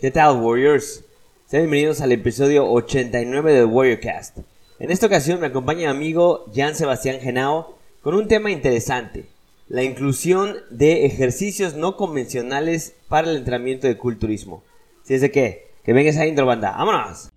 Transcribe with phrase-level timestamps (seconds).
[0.00, 1.04] ¿Qué tal, Warriors?
[1.46, 4.38] Sean bienvenidos al episodio 89 del Warriorcast.
[4.78, 9.28] En esta ocasión me acompaña mi amigo Jan Sebastián Genao con un tema interesante,
[9.66, 14.62] la inclusión de ejercicios no convencionales para el entrenamiento de culturismo.
[15.02, 16.76] Si es de qué, que venga esa intro, banda.
[16.78, 17.30] ¡Vámonos!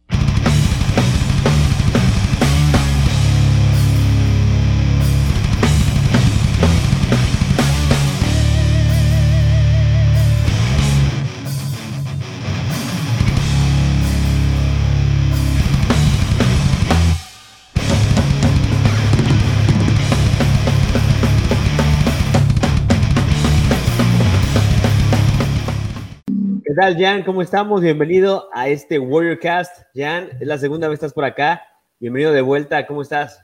[26.71, 27.23] ¿Qué tal, Jan?
[27.23, 27.81] ¿Cómo estamos?
[27.81, 29.83] Bienvenido a este Warrior Cast.
[29.93, 31.61] Jan, es la segunda vez que estás por acá.
[31.99, 32.87] Bienvenido de vuelta.
[32.87, 33.43] ¿Cómo estás?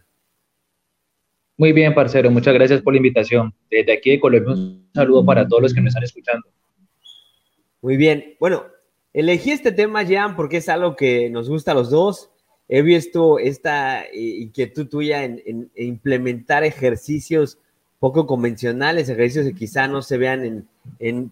[1.57, 2.31] Muy bien, parcero.
[2.31, 3.53] Muchas gracias por la invitación.
[3.69, 6.47] Desde aquí de Colombia, un saludo para todos los que nos están escuchando.
[7.81, 8.35] Muy bien.
[8.39, 8.63] Bueno,
[9.11, 12.31] elegí este tema, Jan, porque es algo que nos gusta a los dos.
[12.69, 17.57] He visto esta eh, inquietud tuya en, en implementar ejercicios
[17.99, 20.67] poco convencionales, ejercicios que quizá no se vean en,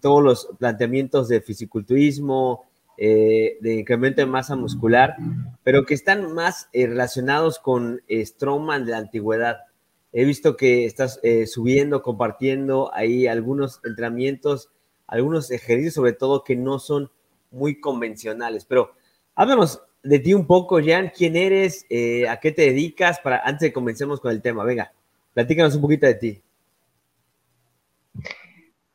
[0.00, 2.64] todos los planteamientos de fisiculturismo,
[2.98, 5.16] eh, de incremento de masa muscular,
[5.62, 9.58] pero que están más eh, relacionados con eh, Strongman de la antigüedad.
[10.12, 14.70] He visto que estás subiendo, compartiendo ahí algunos entrenamientos,
[15.06, 17.10] algunos ejercicios sobre todo que no son
[17.50, 18.64] muy convencionales.
[18.64, 18.92] Pero
[19.34, 21.84] háblanos de ti un poco, Jan, quién eres,
[22.30, 24.64] a qué te dedicas, para antes de comencemos con el tema.
[24.64, 24.90] Venga,
[25.34, 26.42] platícanos un poquito de ti.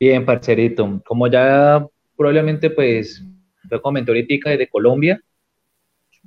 [0.01, 0.99] Bien, parcerito.
[1.05, 1.85] Como ya
[2.17, 3.23] probablemente pues
[3.69, 5.21] lo comentó ahorita desde Colombia,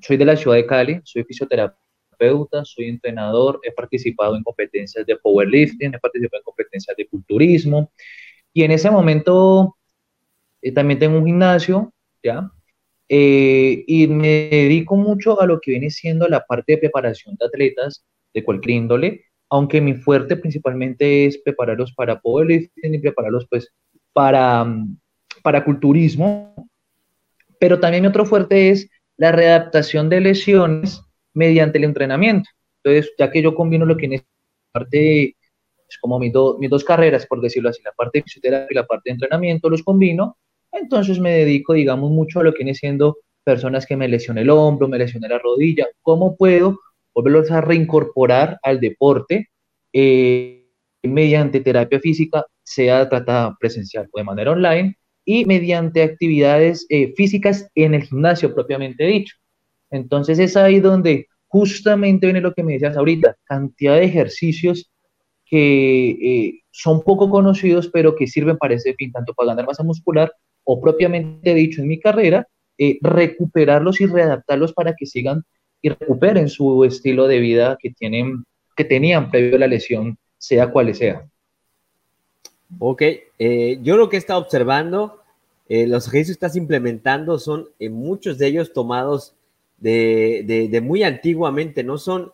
[0.01, 5.17] soy de la ciudad de Cali, soy fisioterapeuta, soy entrenador, he participado en competencias de
[5.17, 7.91] powerlifting, he participado en competencias de culturismo
[8.53, 9.77] y en ese momento
[10.63, 12.49] eh, también tengo un gimnasio, ¿ya?
[13.09, 17.47] Eh, y me dedico mucho a lo que viene siendo la parte de preparación de
[17.47, 23.73] atletas de cualquier índole, aunque mi fuerte principalmente es prepararlos para powerlifting y prepararlos pues
[24.13, 24.67] para,
[25.43, 26.69] para culturismo,
[27.59, 31.03] pero también mi otro fuerte es la readaptación de lesiones
[31.33, 32.49] mediante el entrenamiento.
[32.83, 34.29] Entonces, ya que yo combino lo que en esta
[34.73, 35.37] parte,
[35.89, 38.87] es como mis, mis dos carreras, por decirlo así, la parte de fisioterapia y la
[38.87, 40.37] parte de entrenamiento, los combino,
[40.73, 44.51] entonces me dedico, digamos, mucho a lo que viene siendo personas que me lesioné el
[44.51, 46.81] hombro, me lesioné la rodilla, cómo puedo
[47.15, 49.49] volverlos a reincorporar al deporte
[49.93, 50.67] eh,
[51.03, 57.71] mediante terapia física, sea tratada presencial o de manera online, y mediante actividades eh, físicas
[57.75, 59.37] en el gimnasio propiamente dicho.
[59.91, 64.91] Entonces es ahí donde justamente viene lo que me decías ahorita, cantidad de ejercicios
[65.47, 69.85] que eh, son poco conocidos, pero que sirven para ese fin, tanto para ganar masa
[69.85, 70.33] muscular
[70.65, 72.49] o propiamente dicho en mi carrera,
[73.03, 75.45] recuperarlos y readaptarlos para que sigan
[75.85, 80.71] y recuperen su estilo de vida que, tienen, que tenían previo a la lesión, sea
[80.71, 81.29] cual sea.
[82.79, 83.03] Ok,
[83.39, 85.21] eh, yo lo que he estado observando,
[85.69, 89.35] eh, los ejercicios que estás implementando son eh, muchos de ellos tomados
[89.77, 92.33] de, de, muy antiguamente, no son,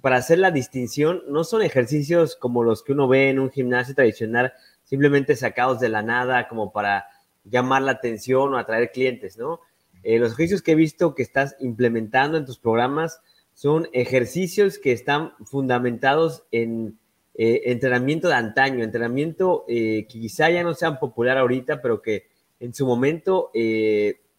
[0.00, 3.94] para hacer la distinción, no son ejercicios como los que uno ve en un gimnasio
[3.94, 7.06] tradicional, simplemente sacados de la nada como para
[7.44, 9.60] llamar la atención o atraer clientes, ¿no?
[10.02, 13.20] Eh, los ejercicios que he visto que estás implementando en tus programas
[13.54, 16.98] son ejercicios que están fundamentados en
[17.34, 22.28] eh, entrenamiento de antaño, entrenamiento eh, que quizá ya no sea popular ahorita, pero que
[22.60, 23.50] en su momento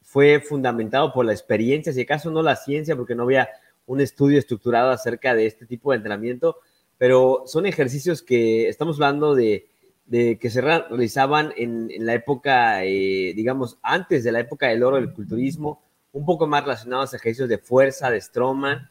[0.01, 3.49] fue fundamentado por la experiencia, si acaso no la ciencia, porque no había
[3.85, 6.57] un estudio estructurado acerca de este tipo de entrenamiento,
[6.97, 9.67] pero son ejercicios que estamos hablando de
[10.09, 14.95] de, que se realizaban en, la época, eh, digamos, antes de la época del oro
[14.95, 18.89] del culturismo, un poco más relacionados a ejercicios de fuerza, de Strongman.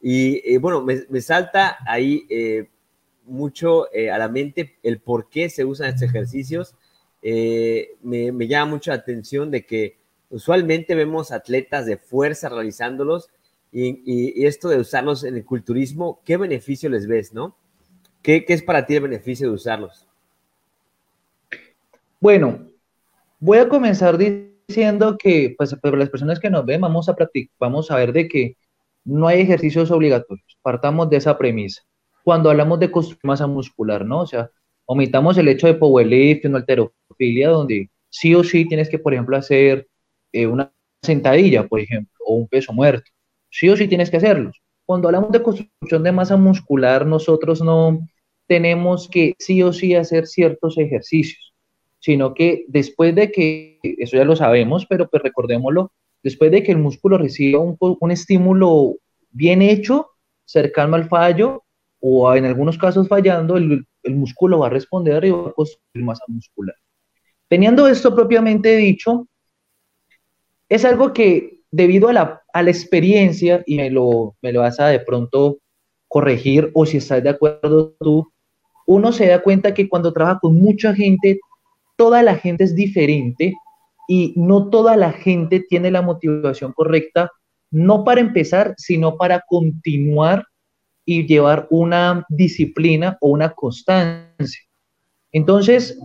[0.00, 2.68] Y eh, bueno, me, salta ahí eh,
[3.24, 6.76] mucho a la mente el por qué se usan estos ejercicios.
[7.20, 9.98] Me, me, llama mucho la atención de que
[10.30, 13.28] usualmente vemos atletas de fuerza realizándolos
[13.72, 17.56] y, y, esto de usarlos en el culturismo, ¿qué beneficio les ves, no?
[18.22, 20.09] ¿Qué, ¿Qué es para ti el beneficio de usarlos?
[22.20, 22.66] Bueno,
[23.38, 27.56] voy a comenzar diciendo que, pues, para las personas que nos ven, vamos a practicar,
[27.58, 28.56] vamos a ver de que
[29.04, 30.58] no hay ejercicios obligatorios.
[30.62, 31.82] Partamos de esa premisa.
[32.22, 34.20] Cuando hablamos de construir masa muscular, ¿no?
[34.20, 34.50] O sea,
[34.86, 39.36] omitamos el hecho de powerlifting o alterofilia, donde sí o sí tienes que, por ejemplo,
[39.36, 39.88] hacer
[40.32, 43.10] eh, una sentadilla, por ejemplo, o un peso muerto.
[43.50, 44.60] Sí o sí tienes que hacerlos.
[44.84, 48.00] Cuando hablamos de construcción de masa muscular, nosotros no
[48.46, 51.49] tenemos que sí o sí hacer ciertos ejercicios
[52.00, 55.92] sino que después de que, eso ya lo sabemos, pero pues recordémoslo,
[56.22, 58.96] después de que el músculo reciba un, un estímulo
[59.30, 60.08] bien hecho,
[60.44, 61.62] cercano al fallo,
[62.00, 66.04] o en algunos casos fallando, el, el músculo va a responder y va a construir
[66.04, 66.74] masa muscular.
[67.48, 69.28] Teniendo esto propiamente dicho,
[70.68, 74.80] es algo que debido a la, a la experiencia, y me lo, me lo vas
[74.80, 75.58] a de pronto
[76.08, 78.32] corregir o si estás de acuerdo tú,
[78.86, 81.38] uno se da cuenta que cuando trabaja con mucha gente,
[82.00, 83.52] toda la gente es diferente
[84.08, 87.30] y no toda la gente tiene la motivación correcta,
[87.70, 90.46] no para empezar, sino para continuar
[91.04, 94.62] y llevar una disciplina o una constancia.
[95.30, 95.98] Entonces,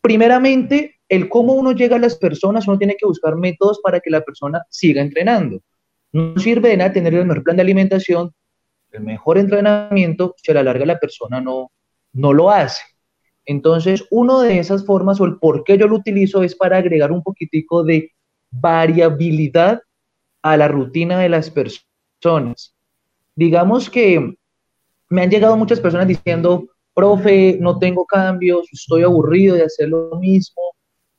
[0.00, 4.10] primeramente, el cómo uno llega a las personas, uno tiene que buscar métodos para que
[4.10, 5.60] la persona siga entrenando.
[6.10, 8.32] No sirve de nada tener el mejor plan de alimentación,
[8.90, 11.70] el mejor entrenamiento, si a la larga la persona no,
[12.14, 12.82] no lo hace.
[13.46, 17.10] Entonces, una de esas formas o el por qué yo lo utilizo es para agregar
[17.12, 18.12] un poquitico de
[18.50, 19.80] variabilidad
[20.42, 22.74] a la rutina de las personas.
[23.34, 24.34] Digamos que
[25.08, 30.16] me han llegado muchas personas diciendo, profe, no tengo cambios, estoy aburrido de hacer lo
[30.20, 30.62] mismo.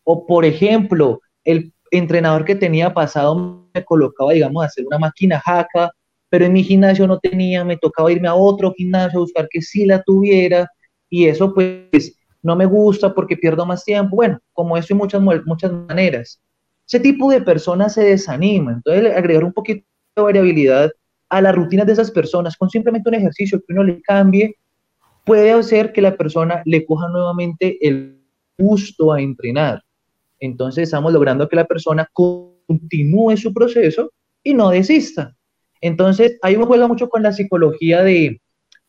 [0.03, 5.39] O, por ejemplo, el entrenador que tenía pasado me colocaba, digamos, a hacer una máquina
[5.39, 5.91] jaca,
[6.29, 9.61] pero en mi gimnasio no tenía, me tocaba irme a otro gimnasio a buscar que
[9.61, 10.69] sí la tuviera,
[11.11, 14.15] y eso pues no me gusta porque pierdo más tiempo.
[14.15, 16.41] Bueno, como eso y muchas, muchas maneras.
[16.87, 19.85] Ese tipo de personas se desanima, entonces agregar un poquito
[20.15, 20.89] de variabilidad
[21.29, 24.55] a las rutinas de esas personas con simplemente un ejercicio que uno le cambie,
[25.23, 28.19] puede hacer que la persona le coja nuevamente el
[28.57, 29.81] gusto a entrenar.
[30.39, 34.11] Entonces estamos logrando que la persona continúe su proceso
[34.43, 35.35] y no desista.
[35.81, 38.39] Entonces, ahí uno juega mucho con la psicología de,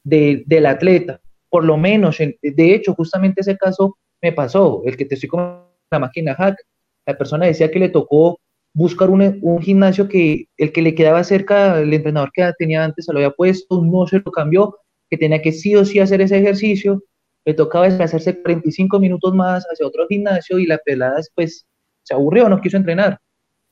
[0.05, 1.21] del atleta,
[1.53, 5.67] por lo menos, de hecho, justamente ese caso me pasó, el que te estoy con
[5.91, 6.57] la máquina hack,
[7.05, 8.41] la persona decía que le tocó
[8.73, 13.13] buscar un, gimnasio que el que le quedaba cerca, el entrenador que tenía antes se
[13.13, 14.79] lo había puesto, no se lo cambió,
[15.11, 17.03] que tenía que sí o sí hacer ese ejercicio,
[17.45, 21.67] le tocaba desplazarse 45 minutos más hacia otro gimnasio y la pelada pues
[22.03, 23.19] se aburrió, no quiso entrenar.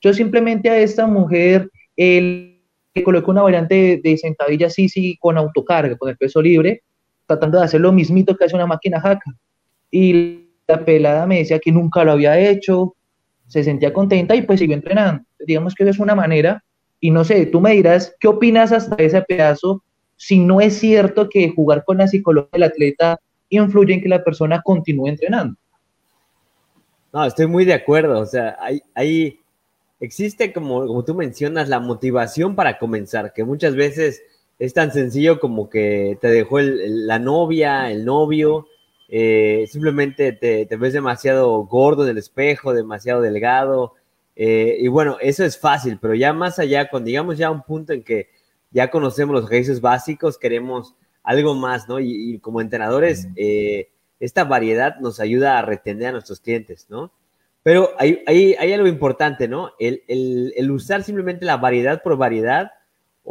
[0.02, 2.62] Yo simplemente a esta mujer el,
[2.92, 6.82] le coloqué una variante de, sentadilla sí, sí, con autocarga, con el peso libre,
[7.30, 9.32] tratando de hacer lo mismito que hace una máquina jaca.
[9.90, 12.96] Y la pelada me decía que nunca lo había hecho,
[13.46, 15.22] se sentía contenta y pues siguió entrenando.
[15.38, 16.62] Digamos que eso es una manera,
[17.00, 19.82] y no sé, tú me dirás, ¿qué opinas hasta ese pedazo?
[20.16, 24.22] Si no es cierto que jugar con la psicología del atleta influye en que la
[24.22, 25.56] persona continúe entrenando.
[27.12, 28.20] No, estoy muy de acuerdo.
[28.20, 28.56] O sea,
[28.94, 29.40] hay,
[29.98, 34.22] existe, como, como tú mencionas, la motivación para comenzar, que muchas veces
[34.60, 38.68] es tan sencillo como que te dejó la novia, el novio,
[39.08, 43.94] eh, simplemente te, ves demasiado gordo en el espejo, demasiado delgado.
[44.36, 47.62] Eh, y bueno, eso es fácil, pero ya más allá, cuando digamos ya a un
[47.62, 48.28] punto en que
[48.70, 51.98] ya conocemos los ejercicios básicos, queremos algo más, ¿no?
[51.98, 53.88] Y, como entrenadores, eh,
[54.20, 57.12] esta variedad nos ayuda a retener a nuestros clientes, ¿no?
[57.62, 59.70] Pero hay, hay, hay algo importante, ¿no?
[59.78, 62.72] El, el, el, usar simplemente la variedad por variedad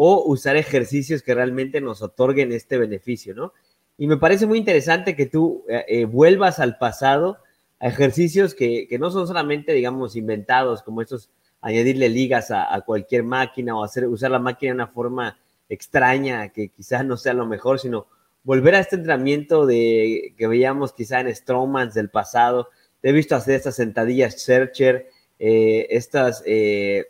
[0.02, 3.52] o usar ejercicios que realmente nos otorguen este beneficio, ¿no?
[3.98, 7.40] Y me parece muy interesante que tú eh, eh, vuelvas al pasado
[7.82, 11.30] a ejercicios que, que, no son solamente, digamos, inventados, como estos,
[11.60, 16.70] añadirle ligas a, cualquier máquina o hacer, usar la máquina de una forma extraña, que
[16.70, 18.08] quizás no sea lo mejor, sino
[18.44, 22.70] volver a este entrenamiento de, que veíamos quizá en Strongmans del pasado.
[23.02, 25.10] Te he visto hacer estas sentadillas Searcher,
[25.40, 27.08] eh, estas eh,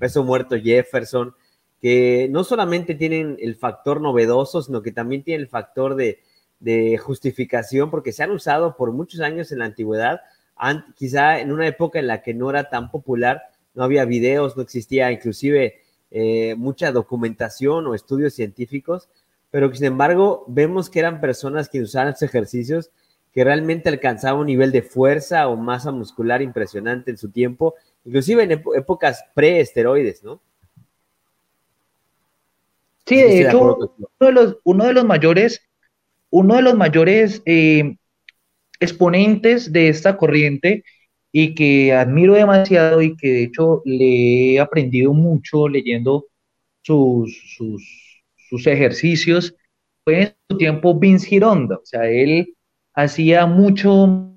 [0.00, 1.32] peso muerto Jefferson,
[1.80, 6.20] que no solamente tienen el factor novedoso, sino que también tienen el factor de,
[6.98, 10.20] justificación, porque se han usado por muchos años en la antigüedad,
[10.96, 13.42] quizá en una época en la que no era tan popular,
[13.74, 19.08] no había videos, no existía inclusive eh, mucha documentación o estudios científicos,
[19.52, 22.90] pero sin embargo vemos que eran personas que usaban estos ejercicios
[23.32, 28.42] que realmente alcanzaban un nivel de fuerza o masa muscular impresionante en su tiempo, inclusive
[28.42, 30.40] en épocas pre-esteroides, ¿no?
[33.08, 35.62] Sí, de hecho, uno de, los, uno de los mayores,
[36.28, 37.96] uno de los mayores eh,
[38.80, 40.84] exponentes de esta corriente
[41.32, 46.26] y que admiro demasiado y que de hecho le he aprendido mucho leyendo
[46.82, 49.54] sus, sus, sus ejercicios,
[50.04, 51.76] fue en su tiempo Vince Gironda.
[51.76, 52.54] O sea, él
[52.92, 54.34] hacía mucho,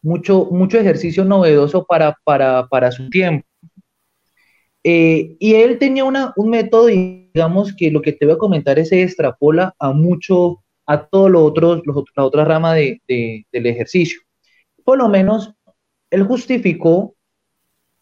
[0.00, 3.46] mucho, mucho ejercicio novedoso para, para, para su tiempo.
[4.84, 8.78] Eh, y él tenía una, un método, digamos, que lo que te voy a comentar
[8.78, 13.46] es se extrapola a mucho, a todo lo otro, los, la otra rama de, de,
[13.52, 14.20] del ejercicio.
[14.84, 15.54] por lo menos
[16.10, 17.14] él justificó,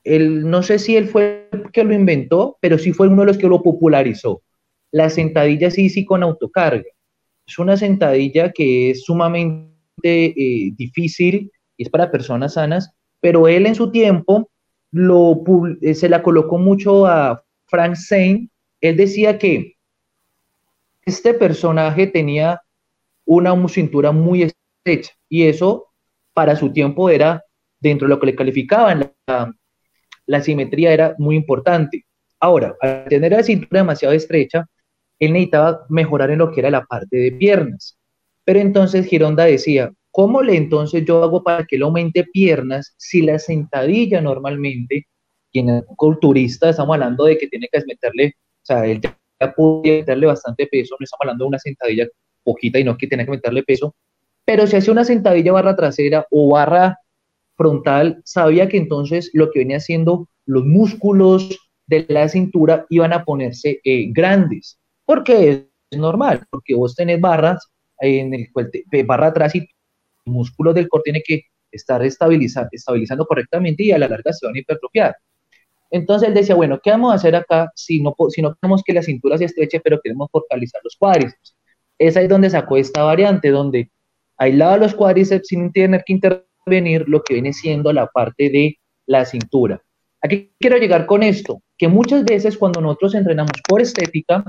[0.03, 3.27] él, no sé si él fue el que lo inventó, pero sí fue uno de
[3.29, 4.43] los que lo popularizó.
[4.91, 6.89] La sentadilla sí, sí con autocarga.
[7.47, 9.71] Es una sentadilla que es sumamente
[10.03, 14.51] eh, difícil y es para personas sanas, pero él en su tiempo
[14.93, 18.49] eh, se la colocó mucho a Frank Zane.
[18.81, 19.77] Él decía que
[21.05, 22.63] este personaje tenía
[23.25, 25.87] una cintura muy estrecha y eso
[26.33, 27.45] para su tiempo era
[27.79, 29.55] dentro de lo que le calificaban la,
[30.27, 32.05] la simetría era muy importante.
[32.39, 34.67] Ahora, al tener la cintura demasiado estrecha,
[35.19, 37.99] él necesitaba mejorar en lo que era la parte de piernas.
[38.45, 43.23] Pero entonces Gironda decía, ¿cómo le entonces yo hago para que él aumente piernas si
[43.23, 45.07] la sentadilla normalmente,
[45.53, 50.27] quien culturista, estamos hablando de que tiene que meterle, o sea, él ya puede meterle
[50.27, 52.07] bastante peso, no estamos hablando de una sentadilla
[52.43, 53.95] poquita y no que tiene que meterle peso,
[54.45, 56.99] pero si hace una sentadilla barra trasera o barra
[57.57, 63.25] frontal, sabía que entonces lo que venía haciendo los músculos de la cintura iban a
[63.25, 67.67] ponerse eh, grandes porque es normal, porque vos tenés barras
[67.99, 68.47] en el
[69.05, 69.69] barra atrás y
[70.25, 74.55] músculo del core tiene que estar estabilizando, estabilizando correctamente y a la larga se van
[74.55, 75.17] a hipertrofiar.
[75.91, 78.93] Entonces él decía, bueno, ¿qué vamos a hacer acá si no, si no queremos que
[78.93, 81.57] la cintura se estreche, pero queremos fortalecer los cuádriceps?
[81.99, 83.91] Es ahí donde sacó esta variante, donde
[84.37, 89.25] aislaba los cuádriceps sin tener que intervenir lo que viene siendo la parte de la
[89.25, 89.83] cintura.
[90.23, 94.45] Aquí quiero llegar con esto, que muchas veces cuando nosotros entrenamos por estética,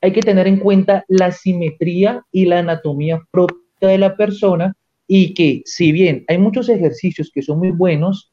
[0.00, 4.74] hay que tener en cuenta la simetría y la anatomía propia de la persona
[5.06, 8.32] y que si bien hay muchos ejercicios que son muy buenos,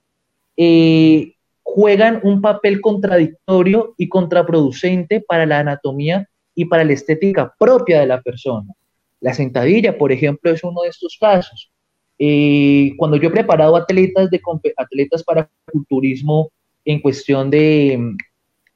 [0.57, 8.01] eh, juegan un papel contradictorio y contraproducente para la anatomía y para la estética propia
[8.01, 8.73] de la persona.
[9.19, 11.71] La sentadilla, por ejemplo, es uno de estos casos.
[12.19, 14.41] Eh, cuando yo he preparado atletas, de,
[14.77, 16.51] atletas para culturismo
[16.85, 18.17] en cuestión de mm,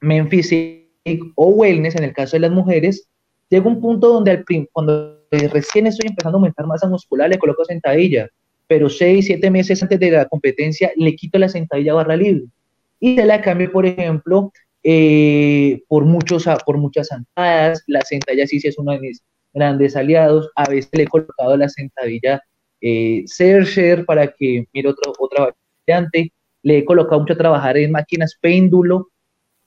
[0.00, 0.52] Memphis
[1.34, 3.08] o wellness, en el caso de las mujeres,
[3.48, 7.64] llega un punto donde al cuando recién estoy empezando a aumentar masa muscular, le coloco
[7.64, 8.28] sentadilla,
[8.66, 12.44] pero seis, siete meses antes de la competencia le quito la sentadilla barra libre
[13.00, 14.52] y se la cambio, por ejemplo,
[14.82, 20.50] eh, por, muchos, por muchas sentadas, la sentadilla sí, es uno de mis grandes aliados,
[20.56, 22.40] a veces le he colocado la sentadilla
[22.80, 25.52] eh, Searcher para que mire otro, otra
[25.86, 29.08] variante, le he colocado mucho a trabajar en máquinas péndulo,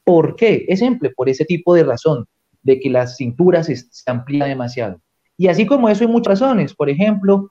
[0.09, 0.65] ¿Por qué?
[0.67, 2.25] Es simple, por ese tipo de razón,
[2.63, 3.75] de que las cinturas se,
[4.07, 4.99] amplían demasiado.
[5.39, 6.73] Y así como eso hay muchas razones.
[6.73, 7.49] Por ejemplo,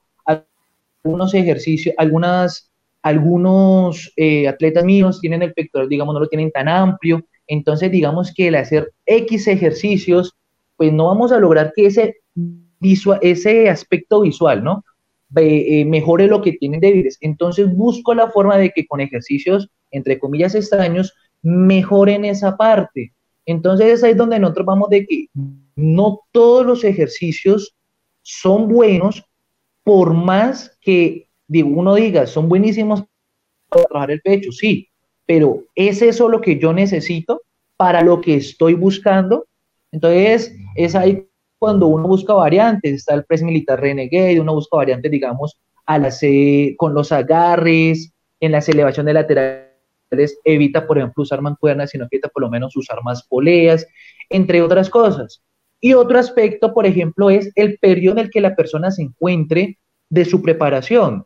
[1.03, 6.67] algunos ejercicios, algunas, algunos eh, atletas míos tienen el pectoral, digamos, no lo tienen tan
[6.67, 7.25] amplio.
[7.47, 10.35] Entonces, digamos que el hacer X ejercicios,
[10.77, 12.17] pues no vamos a lograr que ese,
[12.79, 14.85] visual, ese aspecto visual, ¿no?
[15.35, 17.17] Eh, mejore lo que tienen débiles.
[17.21, 23.13] Entonces busco la forma de que con ejercicios, entre comillas, extraños, mejoren esa parte.
[23.47, 25.25] Entonces es ahí donde nosotros vamos de que
[25.75, 27.73] no todos los ejercicios
[28.29, 29.25] son buenos,
[29.83, 33.03] por más que uno diga, son buenísimos
[33.69, 34.87] para trabajar el pecho, sí,
[35.25, 37.41] pero ¿es eso lo que yo necesito
[37.75, 39.47] para lo que estoy buscando?
[39.91, 45.11] Entonces es ahí cuando uno busca variantes, está el press militar renegade, uno busca variantes,
[45.11, 46.09] digamos, a la
[46.77, 52.29] con los agarres, en las elevaciones laterales evita, por ejemplo, usar mancuernas, sino que evita
[52.29, 53.87] por lo menos usar más poleas,
[54.29, 55.41] entre otras cosas.
[55.81, 59.77] Y otro aspecto, por ejemplo, es el periodo en el que la persona se encuentre
[60.09, 61.25] de su preparación.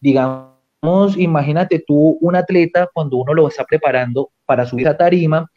[0.00, 5.48] Digamos, imagínate tú un atleta cuando uno lo está preparando para subir a tarima,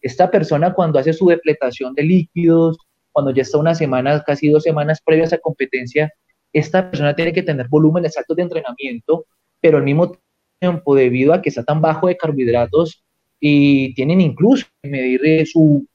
[0.00, 2.78] esta persona cuando hace su depletación de líquidos,
[3.12, 6.10] cuando ya está una semana, casi dos semanas previas a competencia,
[6.52, 9.26] esta persona tiene que tener volúmenes altos de entrenamiento,
[9.60, 10.16] pero al mismo
[10.58, 13.04] tiempo debido a que está tan bajo de carbohidratos
[13.38, 15.86] y tienen incluso que medir su,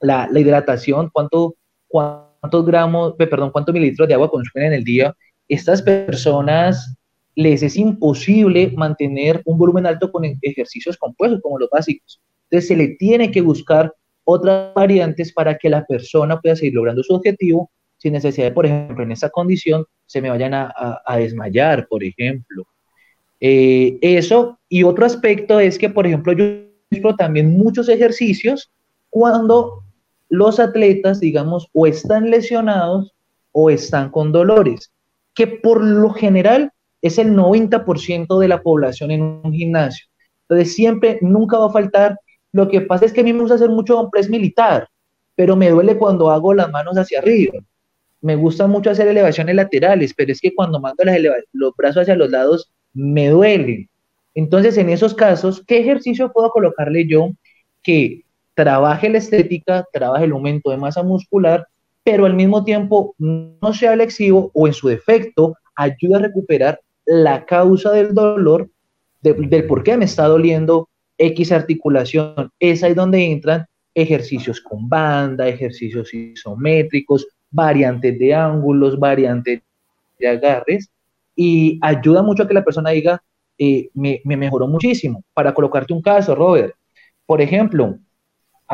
[0.00, 1.54] la, la, hidratación, cuánto,
[1.88, 5.14] cuántos gramos, perdón, cuántos mililitros de agua consumen en el día.
[5.48, 6.94] Estas personas
[7.34, 12.20] les es imposible mantener un volumen alto con ejercicios compuestos como los básicos.
[12.44, 13.92] Entonces se le tiene que buscar
[14.24, 18.66] otras variantes para que la persona pueda seguir logrando su objetivo sin necesidad de, por
[18.66, 20.72] ejemplo, en esa condición se me vayan a,
[21.04, 22.64] a desmayar, por ejemplo,
[23.40, 28.70] eh, eso, y otro aspecto es que, por ejemplo, yo también muchos ejercicios
[29.08, 29.82] cuando
[30.30, 33.12] los atletas, digamos, o están lesionados
[33.52, 34.92] o están con dolores,
[35.34, 36.72] que por lo general
[37.02, 40.06] es el 90% de la población en un gimnasio.
[40.48, 42.18] Entonces, siempre, nunca va a faltar.
[42.52, 44.88] Lo que pasa es que a mí me gusta hacer mucho compress militar,
[45.34, 47.54] pero me duele cuando hago las manos hacia arriba.
[48.20, 51.18] Me gusta mucho hacer elevaciones laterales, pero es que cuando mando las
[51.52, 53.88] los brazos hacia los lados, me duele.
[54.34, 57.30] Entonces, en esos casos, ¿qué ejercicio puedo colocarle yo
[57.82, 58.24] que
[58.60, 61.66] trabaje la estética, trabaje el aumento de masa muscular,
[62.04, 67.46] pero al mismo tiempo no sea lexivo o en su defecto ayude a recuperar la
[67.46, 68.68] causa del dolor,
[69.22, 72.50] del por qué me está doliendo X articulación?
[72.58, 73.64] Es ahí donde entran
[73.94, 79.62] ejercicios con banda, ejercicios isométricos, variantes de ángulos, variantes
[80.18, 80.90] de agarres,
[81.34, 83.22] y ayuda mucho a que la persona diga,
[83.56, 85.24] eh, me, mejoró muchísimo.
[85.32, 86.74] Para colocarte un caso, Robert,
[87.24, 87.98] por ejemplo,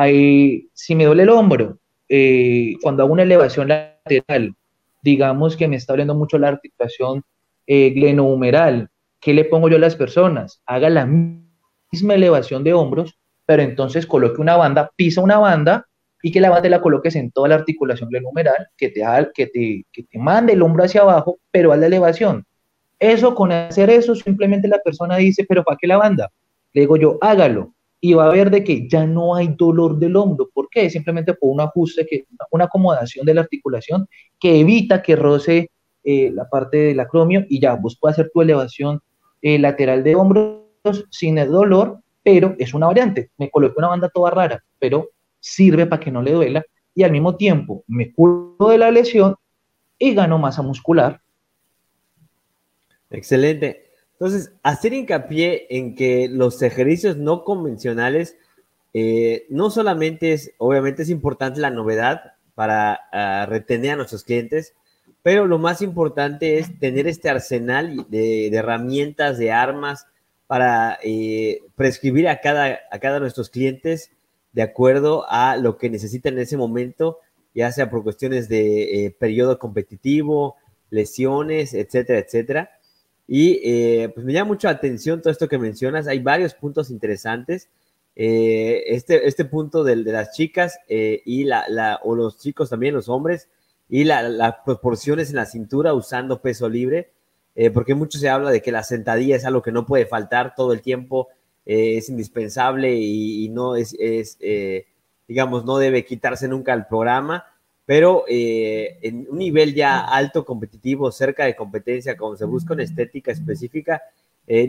[0.05, 4.55] si me duele el hombro, eh, cuando hago una elevación lateral,
[5.01, 7.23] digamos que me está doliendo mucho la articulación
[7.65, 8.89] eh, glenohumeral,
[9.19, 10.61] ¿qué le pongo yo a las personas?
[10.65, 15.87] Haga la misma elevación de hombros, pero entonces coloque una banda, pisa una banda
[16.21, 19.01] y que la banda la coloques en toda la articulación glenohumeral, que te,
[19.33, 22.45] que te, que te mande el hombro hacia abajo, pero a la elevación.
[22.99, 26.29] Eso, con hacer eso, simplemente la persona dice, pero ¿para qué la banda?
[26.73, 27.73] Le digo yo, hágalo.
[27.99, 30.49] Y va a ver de que ya no hay dolor del hombro.
[30.53, 30.89] ¿Por qué?
[30.89, 34.07] Simplemente por un ajuste, que, una acomodación de la articulación
[34.39, 35.71] que evita que roce
[36.03, 39.01] eh, la parte del acromio y ya, vos puedes hacer tu elevación
[39.41, 43.31] eh, lateral de hombros sin el dolor pero es una variante.
[43.37, 46.61] Me coloqué una banda toda rara, pero sirve para que no le duela
[46.93, 49.35] y al mismo tiempo me curo de la lesión
[49.97, 51.21] y gano masa muscular.
[53.09, 53.86] Excelente.
[54.19, 58.37] Entonces, hacer hincapié en que los ejercicios no convencionales
[58.93, 64.73] eh, no solamente es, obviamente es importante la novedad para ah, retener a nuestros clientes,
[65.21, 70.07] pero lo más importante es tener este arsenal de herramientas, de armas,
[70.47, 74.11] para eh, prescribir a cada, a cada de nuestros clientes
[74.53, 77.19] de acuerdo a lo que necesitan en ese momento,
[77.53, 80.55] ya sea por cuestiones de eh, periodo competitivo,
[80.89, 82.71] lesiones, etcétera, etcétera.
[83.27, 86.07] Y eh, pues me llama mucho la atención todo esto que mencionas.
[86.07, 87.69] Hay varios puntos interesantes.
[88.15, 93.09] este, este punto de, de las chicas y la, la, o los chicos también, los
[93.09, 93.49] hombres,
[93.89, 97.11] y las proporciones en la cintura usando peso libre
[97.59, 100.53] eh, porque mucho se habla de que la sentadilla es algo que no puede faltar
[100.53, 101.29] todo el tiempo,
[101.65, 104.85] eh, es indispensable y, no es, eh,
[105.27, 107.45] digamos, no debe quitarse nunca al programa,
[107.87, 113.31] pero en un nivel ya alto competitivo, cerca de competencia, como se busca una estética
[113.31, 114.03] específica,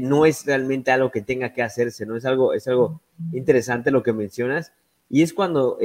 [0.00, 2.16] no es realmente algo que tenga que hacerse, ¿no?
[2.16, 3.00] Es algo, es algo
[3.32, 4.72] interesante lo que mencionas.
[5.10, 5.78] Y es cuando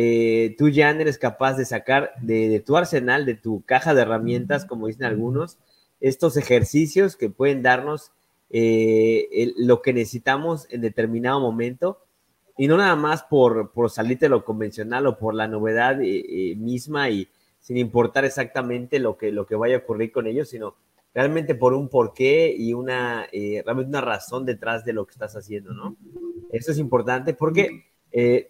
[0.58, 4.64] tú ya eres capaz de sacar de, de, tu arsenal, de tu caja de herramientas,
[4.66, 5.58] como dicen algunos,
[6.00, 8.12] estos ejercicios que pueden darnos
[8.56, 12.03] eh, lo que necesitamos en determinado momento
[12.58, 16.24] y no nada más por, por salirte de lo convencional o por la novedad eh,
[16.28, 17.28] eh, misma y
[17.60, 20.76] sin importar exactamente lo que, lo que vaya a ocurrir con ellos, sino
[21.14, 25.74] realmente por un porqué y una, realmente una razón detrás de lo que estás haciendo,
[25.74, 25.96] ¿no?
[26.52, 27.86] Eso es importante porque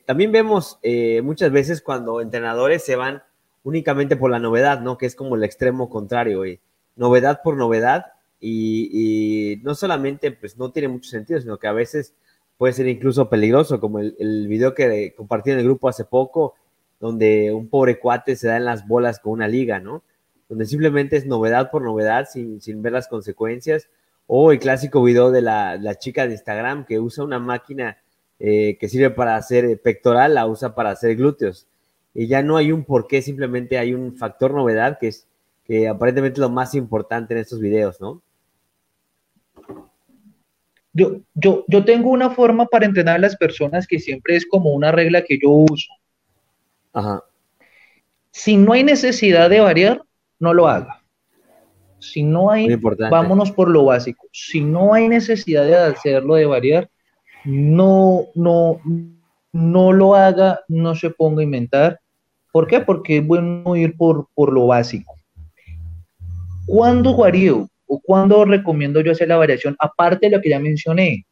[0.05, 0.79] también vemos
[1.21, 3.21] muchas veces cuando entrenadores se van
[3.63, 4.97] únicamente por la novedad, ¿no?
[4.97, 6.59] Que es como el extremo contrario, y
[6.95, 12.13] novedad por novedad y, no solamente pues no tiene mucho sentido, sino que a veces
[12.57, 16.55] puede ser incluso peligroso, como el, video que compartí en el grupo hace poco,
[16.99, 20.03] donde un pobre cuate se da en las bolas con una liga, ¿no?
[20.47, 23.89] Donde simplemente es novedad por novedad sin, sin ver las consecuencias.
[24.27, 27.97] O el clásico video de la, la chica de Instagram que usa una máquina
[28.39, 31.67] eh, que sirve para hacer pectoral, la usa para hacer glúteos.
[32.13, 35.27] Y ya no hay un porqué, simplemente hay un factor novedad que es
[35.65, 38.21] que aparentemente es lo más importante en estos videos, ¿no?
[40.93, 44.71] Yo, yo, yo tengo una forma para entrenar a las personas que siempre es como
[44.73, 45.91] una regla que yo uso.
[46.93, 47.23] Ajá.
[48.31, 50.03] Si no hay necesidad de variar,
[50.39, 51.03] no lo haga.
[51.99, 52.67] Si no hay,
[53.09, 54.27] vámonos por lo básico.
[54.31, 56.89] Si no hay necesidad de hacerlo, de variar,
[57.45, 58.81] no, no,
[59.53, 61.99] no lo haga, no se ponga a inventar.
[62.51, 62.81] ¿Por qué?
[62.81, 65.15] Porque es bueno ir por, por lo básico.
[66.65, 69.75] ¿Cuándo varío o cuándo recomiendo yo hacer la variación?
[69.79, 71.25] Aparte de lo que ya mencioné,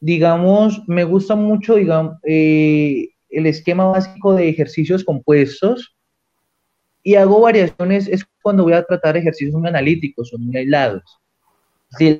[0.00, 5.94] digamos, me gusta mucho, digamos, eh, el esquema básico de ejercicios compuestos
[7.02, 11.02] y hago variaciones es cuando voy a tratar ejercicios muy analíticos o muy aislados.
[11.98, 12.16] Si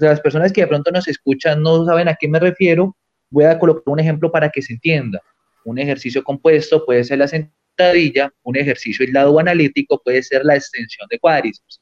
[0.00, 2.96] las personas que de pronto nos escuchan no saben a qué me refiero,
[3.30, 5.20] voy a colocar un ejemplo para que se entienda.
[5.64, 10.56] Un ejercicio compuesto puede ser la sentadilla, un ejercicio aislado o analítico puede ser la
[10.56, 11.80] extensión de cuádriceps.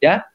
[0.00, 0.26] ¿ya?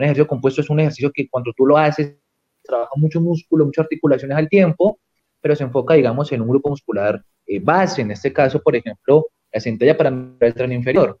[0.00, 2.16] Un ejercicio compuesto es un ejercicio que cuando tú lo haces,
[2.62, 4.98] trabaja mucho músculo, muchas articulaciones al tiempo,
[5.42, 9.26] pero se enfoca, digamos, en un grupo muscular eh, base, en este caso, por ejemplo,
[9.52, 11.20] la centella para el tren inferior.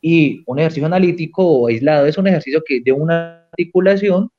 [0.00, 4.30] Y un ejercicio analítico o aislado es un ejercicio que de una articulación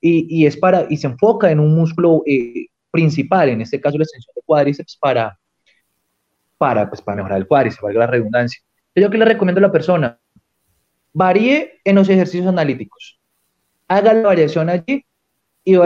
[0.00, 4.04] y, es para, y se enfoca en un músculo eh, principal, en este caso la
[4.04, 5.36] extensión de cuádriceps, para,
[6.56, 8.62] para, pues, para mejorar el cuádriceps, valga la redundancia.
[8.94, 10.20] Yo que le recomiendo a la persona,
[11.14, 13.18] varíe en los ejercicios analíticos,
[13.88, 15.04] haga la variación allí
[15.64, 15.76] y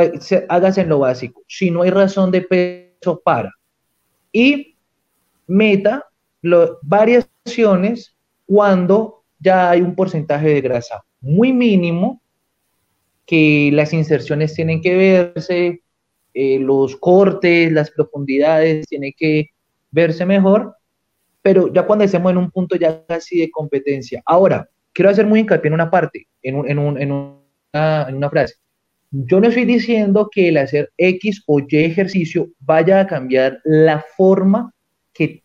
[0.48, 1.42] hágase en lo básico.
[1.46, 3.52] Si no hay razón de peso, para.
[4.32, 4.76] Y
[5.46, 6.04] meta
[6.82, 12.20] variaciones cuando ya hay un porcentaje de grasa muy mínimo,
[13.26, 15.82] que las inserciones tienen que verse,
[16.32, 19.50] eh, los cortes, las profundidades tienen que
[19.90, 20.76] verse mejor,
[21.42, 24.22] pero ya cuando estemos en un punto ya casi de competencia.
[24.24, 27.37] Ahora, quiero hacer muy hincapié en una parte, en,
[27.72, 28.54] una, frase.
[29.10, 34.04] Yo no estoy diciendo que el hacer X o Y ejercicio vaya a cambiar la
[34.16, 34.72] forma
[35.12, 35.42] que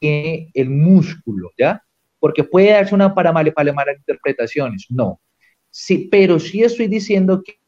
[0.00, 1.82] tiene el músculo, ¿ya?
[2.18, 5.20] Porque puede darse una para mal, para malas interpretaciones, no.
[5.70, 7.58] Sí, pero sí estoy diciendo que,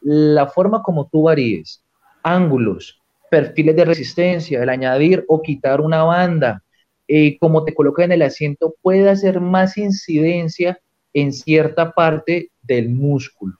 [0.00, 1.84] la forma como tú varíes
[2.22, 2.98] ángulos,
[3.30, 6.62] perfiles de resistencia, el añadir o quitar una banda,
[7.06, 10.80] eh, como te coloca en el asiento, puede hacer más incidencia
[11.16, 13.54] en cierta parte del músculo.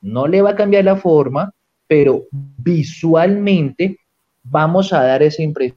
[0.00, 1.52] No le va a cambiar la forma,
[1.88, 3.98] pero visualmente
[4.44, 5.76] vamos a dar esa impresión.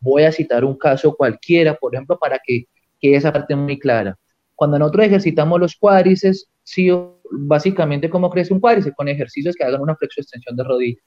[0.00, 2.64] Voy a citar un caso cualquiera, por ejemplo, para que
[3.00, 4.18] quede esa parte muy clara.
[4.56, 6.88] Cuando nosotros ejercitamos los cuádriceps, sí,
[7.30, 8.96] básicamente, ¿cómo crece un cuádriceps?
[8.96, 11.00] Con ejercicios que hagan una flexión extensión de rodilla.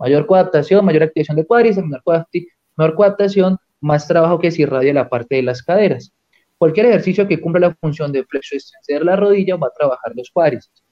[0.00, 5.36] Mayor coadaptación, mayor activación de cuádriceps, menor, coadaptación, más trabajo que se irradia la parte
[5.36, 6.12] de las caderas.
[6.58, 10.30] Cualquier ejercicio que cumpla la función de flexión extender la rodilla va a trabajar los
[10.30, 10.84] cuádriceps.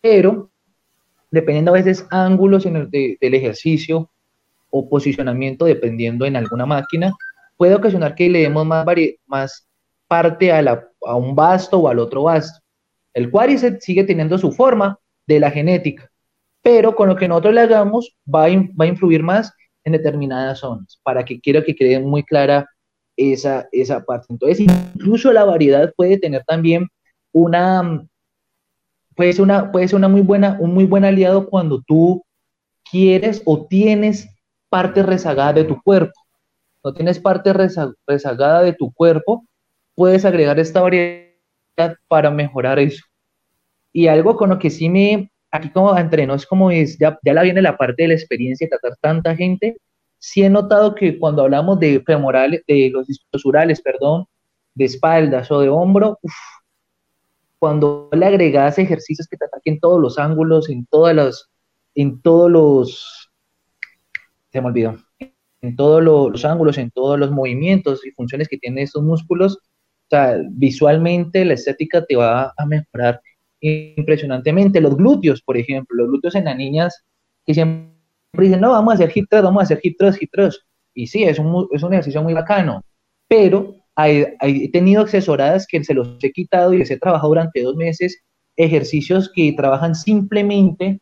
[0.00, 0.50] Pero,
[1.30, 4.10] dependiendo a veces ángulos en el del ejercicio
[4.70, 7.12] o posicionamiento, dependiendo en alguna máquina,
[7.56, 8.86] puede ocasionar que le demos más,
[9.26, 9.66] más
[10.06, 12.60] parte a, la, a un basto o al otro basto.
[13.14, 16.10] El cuádriceps sigue teniendo su forma de la genética,
[16.62, 19.52] pero con lo que nosotros le hagamos va a, influir más
[19.84, 22.68] en determinadas zonas, para que quiero que quede muy clara
[23.16, 24.26] esa, esa parte.
[24.30, 26.88] Entonces, incluso la variedad puede tener también
[27.32, 28.06] una,
[29.16, 32.24] puede ser una, puede ser una muy buena, un muy buen aliado cuando tú
[32.90, 34.28] quieres o tienes
[34.68, 36.20] parte rezagada de tu cuerpo.
[36.82, 37.52] No tienes parte
[38.06, 39.46] rezagada de tu cuerpo,
[39.94, 43.04] puedes agregar esta variedad para mejorar eso.
[43.92, 47.32] Y algo con lo que sí me, aquí como entreno, es como es, ya, ya
[47.32, 49.76] la viene la parte de la experiencia tratar tanta gente,
[50.24, 54.24] sí he notado que cuando hablamos de femorales, de los discosurales, perdón,
[54.74, 56.18] de espaldas o de hombro,
[57.58, 61.50] cuando le agregas ejercicios que te ataquen todos los ángulos, en todas las,
[61.94, 63.30] en todos los,
[64.50, 64.96] se me olvidó,
[65.60, 70.08] en todos los, ángulos, en todos los movimientos y funciones que tienen estos músculos, o
[70.08, 73.20] sea, visualmente la estética te va a mejorar
[73.60, 74.80] impresionantemente.
[74.80, 77.04] Los glúteos, por ejemplo, los glúteos en las niñas
[77.44, 77.93] que siempre
[78.42, 80.62] dicen, no, vamos a hacer hip thrust, vamos a hacer hip thrust, hip thrust.
[80.94, 82.82] Y sí, es un, es un ejercicio muy bacano,
[83.28, 87.76] pero he tenido asesoradas que se los he quitado y les he trabajado durante dos
[87.76, 88.22] meses
[88.56, 91.00] ejercicios que trabajan simplemente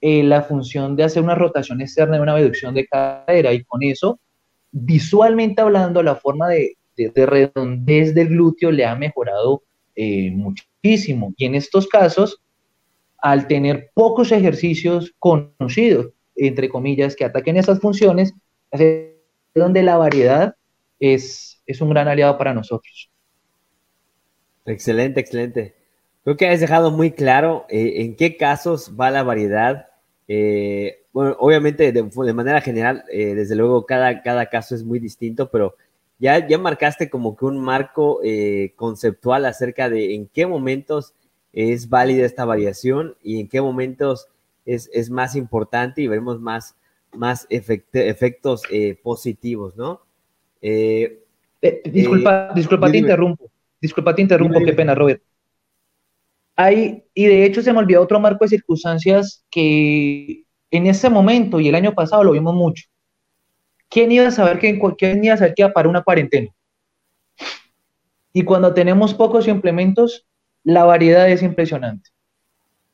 [0.00, 3.82] eh, la función de hacer una rotación externa y una reducción de cadera y con
[3.82, 4.18] eso,
[4.70, 9.62] visualmente hablando, la forma de, de, redondez del glúteo le ha mejorado
[9.96, 11.32] eh, muchísimo.
[11.36, 12.40] Y en estos casos,
[13.18, 18.34] al tener pocos ejercicios conocidos, entre comillas, que ataquen esas funciones,
[18.70, 19.12] es
[19.54, 20.56] donde la variedad
[20.98, 23.10] es, es un gran aliado para nosotros.
[24.66, 25.74] Excelente, excelente.
[26.24, 29.88] Creo que has dejado muy claro eh, en qué casos va la variedad.
[30.26, 35.76] Eh, bueno, obviamente de, manera general, desde luego cada, cada caso es muy distinto, pero
[36.18, 41.14] ya, ya marcaste como que un marco eh, conceptual acerca de en qué momentos
[41.52, 44.28] es válida esta variación y en qué momentos
[44.64, 46.76] es, más importante y veremos más,
[47.12, 50.00] más efectos eh, positivos, ¿no?
[50.60, 51.22] Eh,
[51.84, 53.50] disculpa, disculpa, te interrumpo.
[53.80, 55.22] Disculpa, te interrumpo, qué pena, Robert.
[56.56, 61.60] Hay, y de hecho se me olvidó otro marco de circunstancias que en ese momento
[61.60, 62.84] y el año pasado lo vimos mucho.
[63.94, 66.50] ¿quién iba a saber que, quién iba a saber que iba para una cuarentena?
[68.32, 70.26] Y cuando tenemos pocos implementos,
[70.64, 72.10] la variedad es impresionante.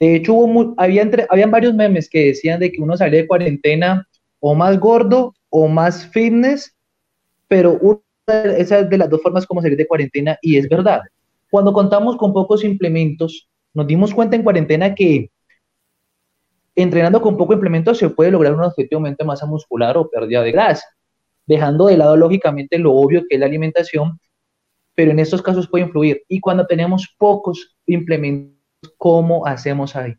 [0.01, 4.09] De hecho, hubo había habían varios memes que decían de que uno salía de cuarentena
[4.41, 6.75] o más gordo o más fitness,
[7.47, 7.79] pero
[8.27, 11.03] esa es de las dos formas como salir de cuarentena y es verdad.
[11.51, 15.31] Cuando contamos con pocos implementos, nos dimos cuenta en cuarentena que
[16.75, 20.43] entrenando con poco implemento se puede lograr un objetivo aumento de masa muscular o pérdida
[20.43, 20.87] de grasa,
[21.47, 24.19] dejando de lado lógicamente lo obvio que es la alimentación,
[24.95, 26.23] pero en estos casos puede influir.
[26.29, 28.60] Y cuando tenemos pocos implementos,
[28.97, 30.17] ¿cómo hacemos ahí?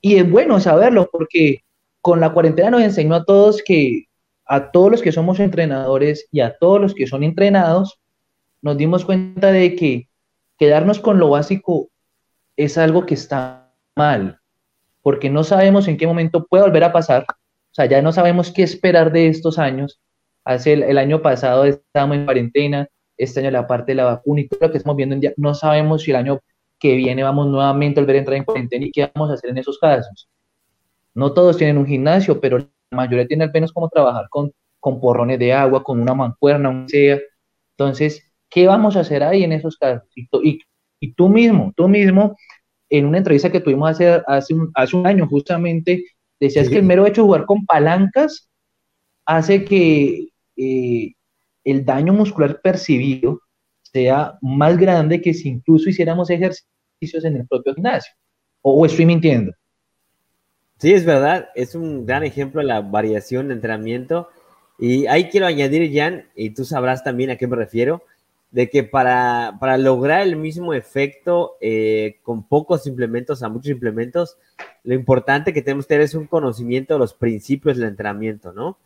[0.00, 1.62] Y es bueno saberlo porque
[2.00, 4.06] con la cuarentena nos enseñó a todos que
[4.46, 8.00] a todos los que somos entrenadores y a todos los que son entrenados,
[8.62, 10.08] nos dimos cuenta de que
[10.58, 11.88] quedarnos con lo básico
[12.56, 14.40] es algo que está mal,
[15.02, 18.50] porque no sabemos en qué momento puede volver a pasar, o sea, ya no sabemos
[18.50, 20.00] qué esperar de estos años.
[20.44, 24.48] Hace el, año pasado estábamos en cuarentena, este año la parte de la vacuna y
[24.48, 26.40] todo lo que estamos viendo, en no sabemos si el año
[26.80, 29.50] que viene vamos nuevamente a volver a entrar en cuarentena y qué vamos a hacer
[29.50, 30.28] en esos casos.
[31.14, 34.98] No todos tienen un gimnasio, pero la mayoría tienen al menos como trabajar con, con
[34.98, 37.18] porrones de agua, con una mancuerna, un sea.
[37.76, 40.08] Entonces, ¿qué vamos a hacer ahí en esos casos?
[40.16, 40.28] Y,
[41.00, 42.36] y, tú mismo, tú mismo,
[42.88, 46.04] en una entrevista que tuvimos hace, hace, un, hace un año justamente,
[46.40, 48.48] decías que el mero hecho de jugar con palancas
[49.26, 51.12] hace que eh,
[51.64, 53.40] el daño muscular percibido
[53.92, 58.12] sea más grande que si incluso hiciéramos ejercicios en el propio gimnasio.
[58.62, 59.52] ¿O, estoy mintiendo?
[60.78, 64.28] Sí, es verdad, es un gran ejemplo de la variación de entrenamiento.
[64.78, 68.02] Y ahí quiero añadir, Jan, y tú sabrás también a qué me refiero,
[68.50, 74.36] de que para, para lograr el mismo efecto eh, con pocos implementos a muchos implementos,
[74.82, 78.78] lo importante que tenemos que tener es un conocimiento de los principios del entrenamiento, ¿no?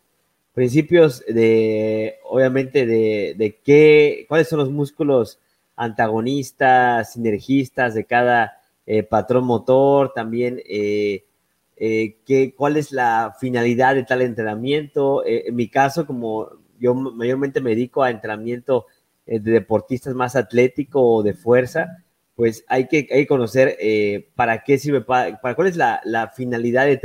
[0.55, 5.39] Principios de, obviamente, de, de qué, cuáles son los músculos
[5.75, 11.25] antagonistas, sinergistas de cada eh, patrón motor, también eh,
[11.77, 15.25] eh, cuál es la finalidad de tal entrenamiento.
[15.25, 18.85] Eh, en mi caso, como yo mayormente me dedico a entrenamiento
[19.25, 22.03] de deportistas más atlético o de fuerza,
[22.35, 23.75] pues hay que, hay que conocer
[24.35, 26.97] para qué sirve, para, cuál es la, la, finalidad de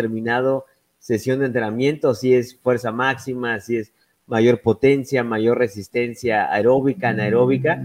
[1.00, 3.92] sesión de entrenamiento, si es fuerza máxima, si es
[4.26, 7.84] mayor potencia, mayor resistencia aeróbica, anaeróbica.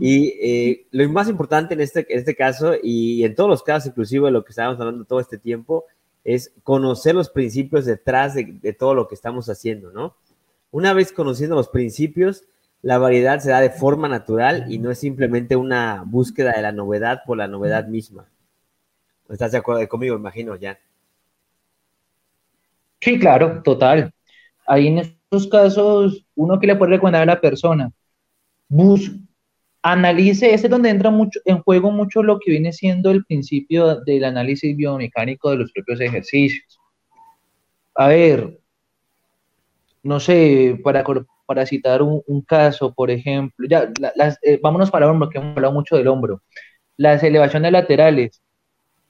[0.00, 4.30] Y lo más importante en este, en este caso, y en todos los casos, inclusive
[4.32, 5.84] lo que estábamos hablando todo este tiempo,
[6.24, 10.16] es conocer los principios detrás de, todo lo que estamos haciendo, ¿no?
[10.72, 12.44] Una vez conociendo los principios,
[12.82, 16.72] la variedad se da de forma natural y no es simplemente una búsqueda de la
[16.72, 18.26] novedad por la novedad misma.
[19.28, 20.78] ¿Estás de acuerdo conmigo, imagino, ya?
[23.04, 24.10] Sí, claro, total.
[24.66, 27.92] Ahí en estos casos, uno que le puede recomendar a la persona,
[28.66, 29.12] bus
[29.82, 34.00] analice, este es donde entra mucho en juego mucho lo que viene siendo el principio
[34.00, 36.78] del análisis biomecánico de los propios ejercicios.
[37.94, 38.58] A ver,
[40.02, 41.04] no sé, para,
[41.44, 45.54] para citar un, caso, por ejemplo, ya, las, eh, vámonos para el hombro, que hemos
[45.54, 46.40] hablado mucho del hombro.
[46.96, 48.42] Las elevaciones laterales.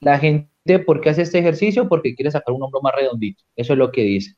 [0.00, 0.50] La gente,
[0.86, 1.88] ¿por qué hace este ejercicio?
[1.88, 3.44] Porque quiere sacar un hombro más redondito.
[3.56, 4.34] Eso es lo que dice.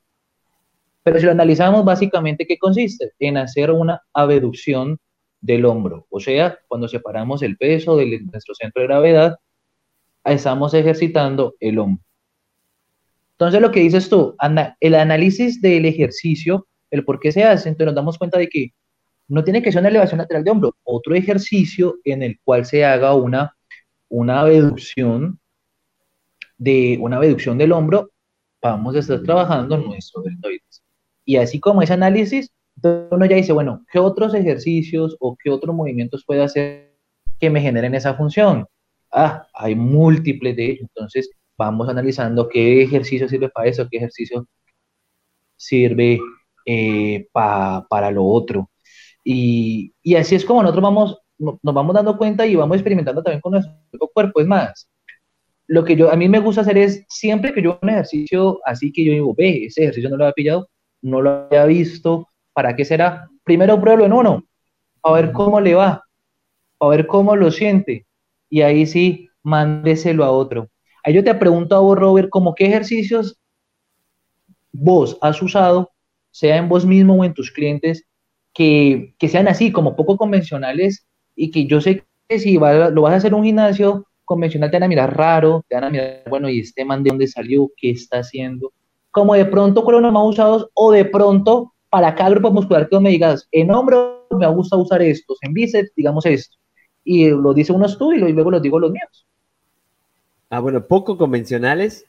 [1.03, 3.13] Pero si lo analizamos, básicamente, ¿qué consiste?
[3.21, 4.99] En hacer una abducción
[5.41, 6.07] del hombro.
[6.11, 9.37] O sea, cuando separamos el peso de nuestro centro de gravedad,
[10.25, 12.03] estamos ejercitando el hombro.
[13.33, 14.35] Entonces, lo que dices tú,
[14.81, 18.73] el análisis del ejercicio, el por qué se hace, entonces nos damos cuenta de que
[19.29, 22.85] no tiene que ser una elevación lateral de hombro, otro ejercicio en el cual se
[22.85, 23.55] haga una,
[24.09, 25.39] una abducción
[26.59, 28.11] de una abducción del hombro,
[28.63, 30.83] vamos a estar trabajando nuestro deltoides.
[31.25, 32.51] Y así como ese análisis,
[32.83, 36.97] uno ya dice, bueno, ¿qué otros ejercicios o qué otros movimientos puedo hacer
[37.39, 38.67] que me generen esa función?
[39.13, 40.81] Ah, hay múltiples de ellos.
[40.83, 44.47] Entonces vamos analizando qué ejercicio sirve para eso, qué ejercicio
[45.57, 46.21] sirve
[46.67, 48.71] eh, para lo otro.
[49.25, 53.41] Y, y, así es como nosotros vamos, nos vamos dando cuenta y vamos experimentando también
[53.41, 54.41] con nuestro cuerpo.
[54.41, 54.89] Es más,
[55.69, 58.61] lo que yo, a mí me gusta hacer es, siempre que yo hago un ejercicio
[58.65, 60.69] así que yo digo, ve, ese ejercicio no lo había pillado,
[61.03, 63.29] no lo había visto, ¿Para qué será?
[63.45, 64.43] Primero pruébalo en uno,
[65.03, 66.03] a ver cómo le va,
[66.81, 68.07] a ver cómo lo siente.
[68.49, 70.71] Y ahí sí, mándeselo a otro.
[71.05, 73.39] Ahí yo te pregunto a vos, Robert, ¿cómo qué ejercicios
[74.73, 75.91] vos has usado,
[76.31, 78.05] sea en vos mismo o en tus clientes,
[78.55, 83.17] que, sean así, como poco convencionales y que yo sé que si lo vas a
[83.17, 86.51] hacer en un gimnasio convencional te van a mirar raro, te van a mirar, bueno,
[86.51, 87.71] ¿y este man de dónde salió?
[87.77, 88.73] ¿Qué está haciendo?
[89.11, 93.01] Como de pronto fueron los más usados o de pronto para cada grupo muscular que
[93.01, 96.57] me digas, en hombro me gusta usar estos, en bíceps, digamos esto.
[97.05, 99.27] Y lo dice uno tú y luego lo digo los míos.
[100.51, 102.05] Ah, bueno, poco convencionales.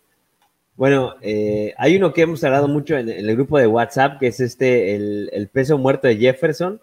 [0.76, 4.40] Bueno, eh, hay uno que hemos hablado mucho en, el grupo de WhatsApp, que es
[4.40, 6.80] este, el, peso muerto de Jefferson.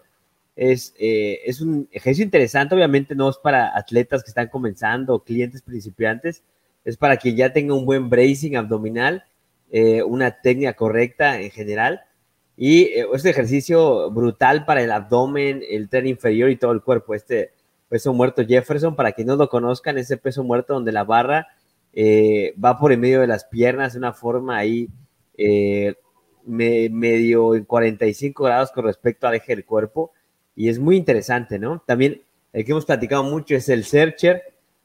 [0.55, 5.61] Es, eh, es un ejercicio interesante, obviamente no es para atletas que están comenzando, clientes
[5.61, 6.43] principiantes,
[6.85, 9.25] es para quien ya tenga un buen bracing abdominal,
[9.71, 12.01] eh, una técnica correcta en general
[12.57, 17.13] y eh, este ejercicio brutal para el abdomen, el tren inferior y todo el cuerpo.
[17.13, 17.51] Este
[17.89, 21.47] peso muerto Jefferson, para quienes no lo conozcan, ese peso muerto donde la barra
[21.93, 24.89] eh, va por en medio de las piernas de una forma ahí
[25.37, 25.95] eh,
[26.45, 30.11] medio en 45 grados con respecto al eje del cuerpo
[30.55, 31.83] y es muy interesante, ¿no?
[31.85, 32.21] También
[32.53, 34.41] el que hemos platicado mucho es el Searcher.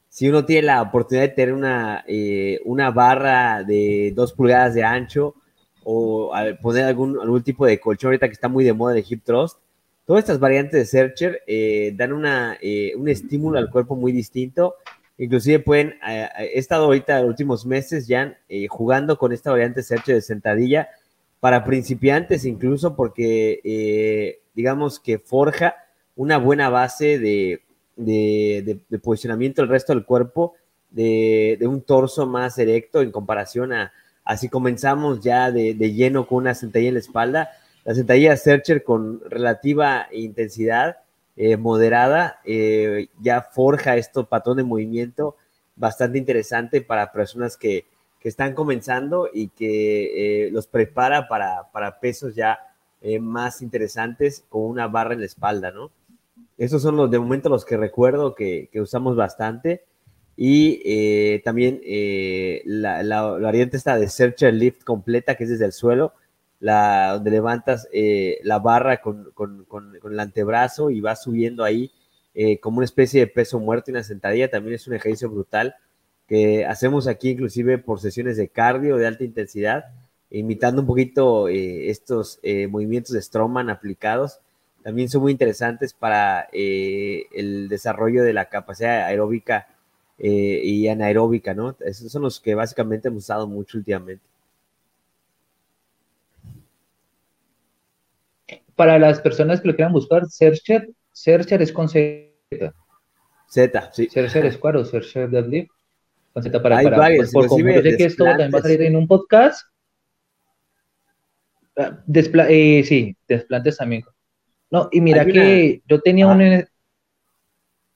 [0.09, 4.83] Si uno tiene la oportunidad de tener una, eh, una barra de dos pulgadas de
[4.83, 5.35] ancho
[5.83, 6.31] o
[6.61, 9.57] poner algún, algún tipo de colchón ahorita que está muy de moda el hip thrust,
[10.05, 11.41] todas estas variantes de Searcher
[11.95, 12.57] dan una,
[12.97, 14.75] un estímulo al cuerpo muy distinto
[15.21, 19.51] Inclusive pueden, eh, he estado ahorita en los últimos meses ya eh, jugando con esta
[19.51, 20.89] variante Searcher de sentadilla
[21.39, 25.75] para principiantes incluso porque eh, digamos que forja
[26.15, 27.61] una buena base de,
[29.01, 30.53] posicionamiento del resto del cuerpo,
[30.89, 33.91] de, un torso más erecto en comparación a,
[34.23, 37.49] así comenzamos ya de, lleno con una sentadilla en la espalda,
[37.83, 40.97] la sentadilla Searcher con relativa intensidad
[41.35, 45.37] eh, moderada, eh, ya forja esto patrón de movimiento
[45.75, 47.85] bastante interesante para personas que,
[48.23, 52.59] están comenzando y que eh, los prepara para, para pesos ya
[53.19, 55.91] más interesantes con una barra en la espalda, ¿no?
[56.57, 59.83] Esos son los de momento los que recuerdo que, usamos bastante.
[60.37, 61.81] Y también
[62.65, 66.13] la, la, variante esta de Searcher Lift completa, que es desde el suelo,
[66.61, 71.91] donde levantas eh, la barra con, con, con, el antebrazo y vas subiendo ahí
[72.35, 75.75] eh, como una especie de peso muerto y una sentadilla, también es un ejercicio brutal
[76.27, 79.85] que hacemos aquí inclusive por sesiones de cardio de alta intensidad,
[80.31, 82.39] imitando un poquito eh, estos
[82.69, 84.39] movimientos de Stroman aplicados.
[84.83, 89.67] También son muy interesantes para el desarrollo de la capacidad aeróbica
[90.17, 91.75] y anaeróbica, ¿no?
[91.81, 94.23] Esos son los que básicamente hemos usado mucho últimamente.
[98.81, 102.73] para las personas que lo quieran buscar, Searcher, Searcher es con Z.
[103.47, 104.09] Z, sí.
[104.09, 105.69] Searcher Square o Searcher Deadlift.
[106.33, 108.61] Con Z para, Hay para varios, por, como yo sé que esto también va a
[108.63, 109.67] salir en un podcast.
[111.81, 114.03] Ah, despla eh, sí, desplantes también.
[114.69, 116.65] No, y mira que yo tenía un...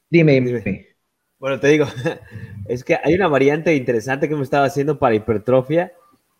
[0.09, 0.87] Dime, dime.
[1.39, 1.85] Bueno, te digo,
[2.67, 5.93] es que hay una variante interesante que me estaba haciendo para hipertrofia,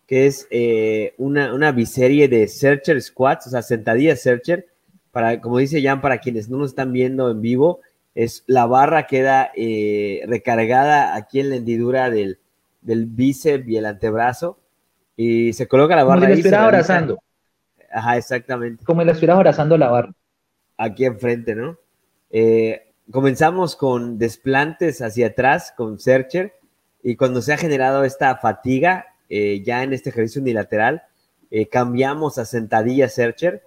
[0.06, 4.66] que es eh, una, una, biserie de Searcher Squats, o sea, sentadillas Searcher,
[5.10, 7.80] para, como dice Jan, para quienes no nos están viendo en vivo,
[8.14, 12.38] es la barra queda eh, recargada aquí en la hendidura del,
[12.80, 14.58] del bíceps y el antebrazo,
[15.16, 17.18] y se coloca la barra Como si abrazando.
[17.92, 18.84] Ajá, exactamente.
[18.84, 20.12] Como si la estuvieras abrazando la barra.
[20.76, 21.78] Aquí enfrente, ¿no?
[22.30, 26.54] Eh, comenzamos con desplantes hacia atrás, con Searcher,
[27.02, 31.02] y cuando se ha generado esta fatiga, eh, ya en este ejercicio unilateral,
[31.50, 33.62] eh, cambiamos a sentadilla Searcher.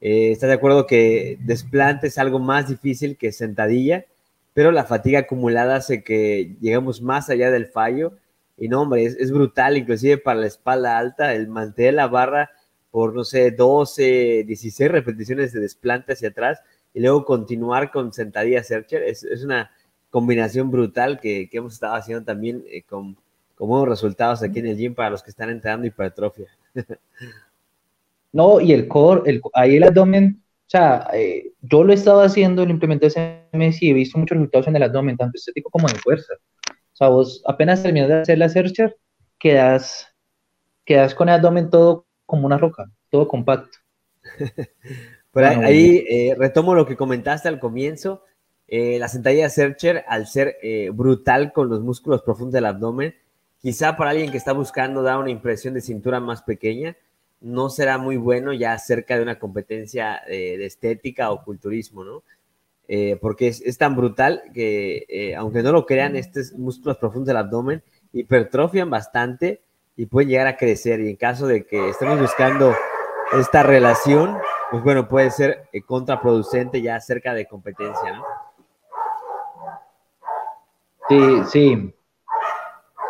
[0.00, 4.06] Eh, ¿Estás de acuerdo que desplante es algo más difícil que sentadilla?
[4.54, 8.14] Pero la fatiga acumulada hace que lleguemos más allá del fallo.
[8.56, 12.50] Y no, hombre, es, brutal, inclusive para la espalda alta, el mantener la barra
[12.90, 16.60] por, no sé, 12, 16 repeticiones de desplante hacia atrás
[16.92, 19.02] y luego continuar con sentadilla Searcher.
[19.02, 19.70] Es, una
[20.10, 23.16] combinación brutal que, que, hemos estado haciendo también con
[23.60, 26.46] con buenos resultados aquí en el gym para los que están entrando hipertrofia.
[28.32, 32.20] No, y el core, el, ahí el abdomen, o sea, eh, yo lo he estado
[32.20, 35.68] haciendo, lo implementé ese mes y he visto muchos resultados en el abdomen, tanto estético
[35.68, 36.34] como de fuerza.
[36.70, 38.96] O sea, vos apenas terminas de hacer la searcher,
[39.36, 40.06] quedas,
[40.84, 43.78] quedas con el abdomen todo como una roca, todo compacto.
[45.32, 48.24] Pero ahí eh, retomo lo que comentaste al comienzo.
[48.66, 50.56] Eh, la sentadilla Searcher, al ser
[50.92, 53.14] brutal con los músculos profundos del abdomen,
[53.60, 56.96] Quizá para alguien que está buscando dar una impresión de cintura más pequeña,
[57.42, 62.22] no será muy bueno ya cerca de una competencia eh, de estética o culturismo, ¿no?
[62.88, 67.36] Eh, porque es, tan brutal que, eh, aunque no lo crean, estos músculos profundos del
[67.36, 69.60] abdomen hipertrofian bastante
[70.00, 70.98] y pueden llegar a crecer.
[71.00, 72.74] Y en caso de que estemos buscando
[73.38, 74.38] esta relación,
[74.70, 78.24] pues bueno, puede ser contraproducente ya cerca de competencia, ¿no?
[81.06, 81.94] Sí, sí.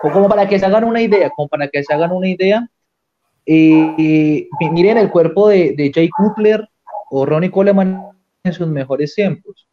[0.03, 2.69] O como para que se hagan una idea, como para que se hagan una idea,
[3.47, 6.69] eh, miren el cuerpo de, de Jay Cutler
[7.09, 8.03] o Ronnie Coleman
[8.43, 9.69] en sus mejores tiempos.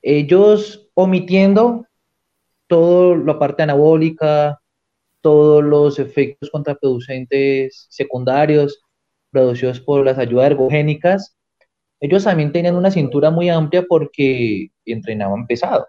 [0.00, 1.84] Ellos omitiendo
[2.68, 4.62] toda la parte anabólica,
[5.28, 8.80] todos los efectos contraproducentes secundarios
[9.30, 11.36] producidos por las ayudas ergogénicas,
[12.00, 15.86] ellos también tenían una cintura muy amplia porque entrenaban pesado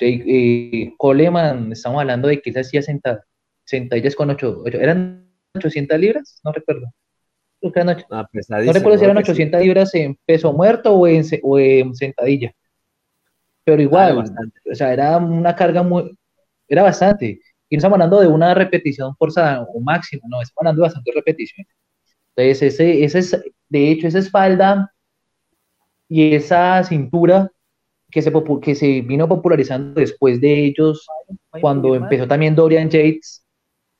[0.00, 2.82] eh, Coleman, estamos hablando de que él hacía
[3.64, 6.40] sentadillas con 8, ¿eran 800 libras?
[6.42, 6.86] No recuerdo.
[8.10, 8.28] Ah,
[8.64, 12.52] no recuerdo si eran 800 libras en peso muerto o en, o en sentadilla.
[13.62, 14.24] Pero igual,
[14.68, 16.16] o sea, era una carga muy,
[16.68, 17.40] era bastante.
[17.68, 21.14] Y no estamos hablando de una repetición forzada o máxima, no, estamos hablando de bastantes
[21.14, 21.72] repeticiones.
[22.34, 24.92] Entonces, ese, ese es, de hecho, esa espalda
[26.08, 27.50] y esa cintura
[28.10, 31.06] que se, que se vino popularizando después de ellos,
[31.60, 33.44] cuando empezó también Dorian Yates,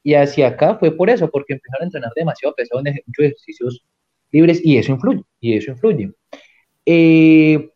[0.02, 3.84] y hacia acá fue por eso, porque empezaron a entrenar demasiado pesado en muchos ejercicios
[4.30, 6.12] libres, y eso influye, y eso influye.
[6.86, 7.70] Eh,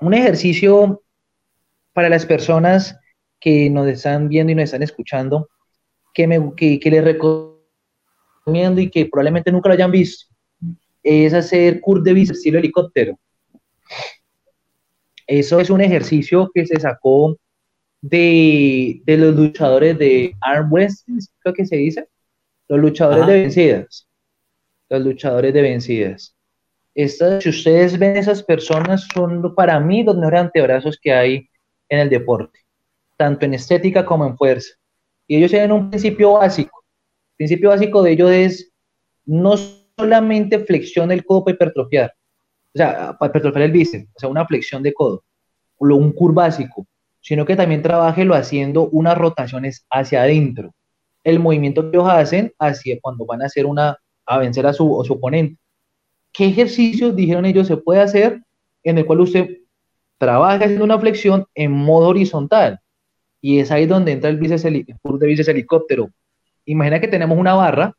[0.00, 1.02] un ejercicio
[1.92, 2.96] para las personas
[3.42, 5.50] que nos están viendo y nos están escuchando,
[6.14, 10.32] que, me, que, que les recomiendo y que probablemente nunca lo hayan visto,
[11.02, 13.18] es hacer curl de bíceps estilo helicóptero.
[15.26, 17.36] Eso es un ejercicio que se sacó
[18.00, 22.08] de, los luchadores de arm wrestling, creo que se dice,
[22.68, 24.08] los luchadores de vencidas,
[24.88, 26.36] los luchadores de vencidas.
[26.94, 31.48] Estas, si ustedes ven esas personas, son para mí los mejores antebrazos que hay
[31.88, 32.61] en el deporte,
[33.22, 34.74] tanto en estética como en fuerza.
[35.28, 36.82] Y ellos tienen un principio básico.
[37.34, 38.72] El principio básico de ellos es
[39.24, 42.12] no solamente flexión del codo para hipertrofiar,
[42.74, 45.22] o sea, para hipertrofiar el bíceps, o sea, una flexión de codo,
[45.78, 46.84] o un curl básico,
[47.20, 50.74] sino que también lo haciendo unas rotaciones hacia adentro.
[51.22, 53.96] El movimiento que ellos hacen hacia cuando van a hacer una,
[54.26, 55.60] a vencer a su, su oponente.
[56.32, 58.42] ¿Qué ejercicios, dijeron ellos, se puede hacer
[58.82, 59.58] en el cual usted
[60.18, 62.81] trabaja haciendo una flexión en modo horizontal?
[63.42, 66.10] Y es ahí donde entra el bíceps, el de bíceps helicóptero.
[66.64, 67.94] Imagina que tenemos una barra,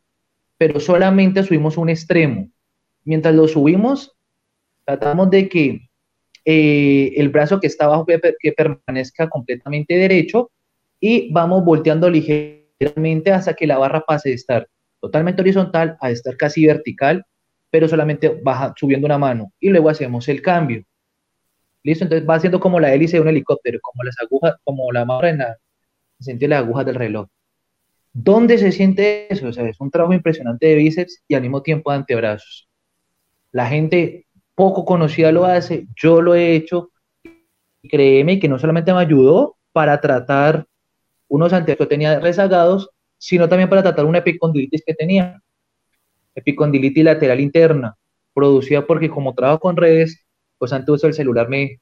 [0.57, 2.49] pero solamente subimos un extremo.
[3.03, 4.15] Mientras lo subimos,
[4.85, 5.89] tratamos de que
[6.45, 10.51] eh, el brazo que está abajo que, permanezca completamente derecho
[10.99, 14.67] y vamos volteando ligeramente hasta que la barra pase de estar
[15.01, 17.25] totalmente horizontal a estar casi vertical,
[17.69, 20.83] pero solamente baja, subiendo una mano y luego hacemos el cambio.
[21.84, 22.05] ¿Listo?
[22.05, 25.27] Entonces va haciendo como la hélice de un helicóptero, como las agujas, como la mano
[25.27, 25.57] en la,
[26.19, 27.27] se las agujas del reloj.
[28.13, 29.47] ¿Dónde se siente eso?
[29.47, 32.69] O sea, es un trabajo impresionante de bíceps y al mismo tiempo de antebrazos.
[33.51, 36.91] La gente poco conocida lo hace, yo lo he hecho,
[37.81, 40.65] y créeme que no solamente me ayudó para tratar
[41.27, 45.41] unos antebrazos que tenía rezagados, sino también para tratar una epicondilitis que tenía,
[46.36, 47.97] epicondilitis lateral interna,
[48.34, 50.22] producida porque como trabajo con redes,
[50.64, 51.82] pues antes uso el celular me,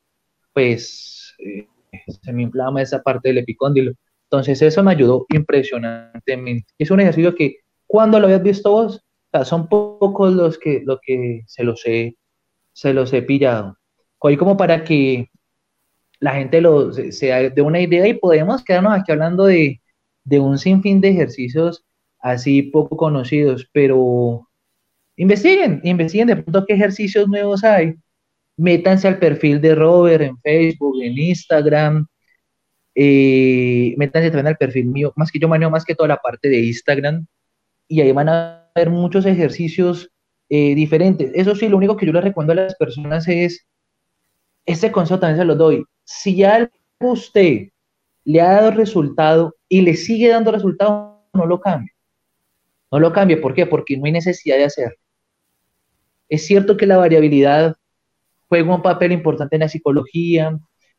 [0.53, 1.67] pues, eh,
[2.07, 3.93] se me inflama esa parte del epicóndilo.
[4.23, 6.65] Entonces eso me ayudó impresionantemente.
[6.79, 8.99] Es un ejercicio que cuando lo habías visto vos,
[9.43, 12.15] son pocos los que, lo que se los he
[12.73, 13.77] se los he pillado.
[14.17, 15.29] Hoy como para que
[16.19, 19.79] la gente lo, se, dé una idea y podemos quedarnos aquí hablando de,
[20.23, 21.85] de un sinfín de ejercicios
[22.17, 24.49] así poco conocidos, pero
[25.17, 27.93] investiguen, investiguen de pronto qué ejercicios nuevos hay.
[28.61, 32.05] Métanse al perfil de Robert en Facebook, en Instagram.
[32.93, 36.47] Eh, métanse también al perfil mío, más que yo manejo más que toda la parte
[36.47, 37.25] de Instagram.
[37.87, 40.11] Y ahí van a ver muchos ejercicios
[40.47, 41.31] eh, diferentes.
[41.33, 43.65] Eso sí, lo único que yo le recomiendo a las personas es,
[44.67, 47.69] este consejo también se lo doy, si algo usted
[48.25, 51.91] le ha dado resultado y le sigue dando resultado, no lo cambie.
[52.91, 53.65] No lo cambie, ¿por qué?
[53.65, 54.97] Porque no hay necesidad de hacerlo.
[56.29, 57.75] Es cierto que la variabilidad
[58.51, 60.49] juega un papel importante en la psicología,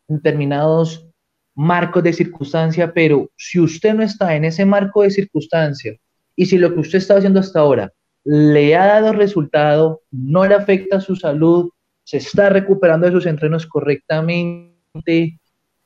[0.08, 1.06] en determinados
[1.54, 5.94] marcos de circunstancia, pero si usted no está en ese marco de circunstancia
[6.34, 7.92] y si lo que usted está haciendo hasta ahora
[8.24, 11.68] le ha dado resultado, no le afecta su salud,
[12.04, 15.38] se está recuperando de sus entrenos correctamente,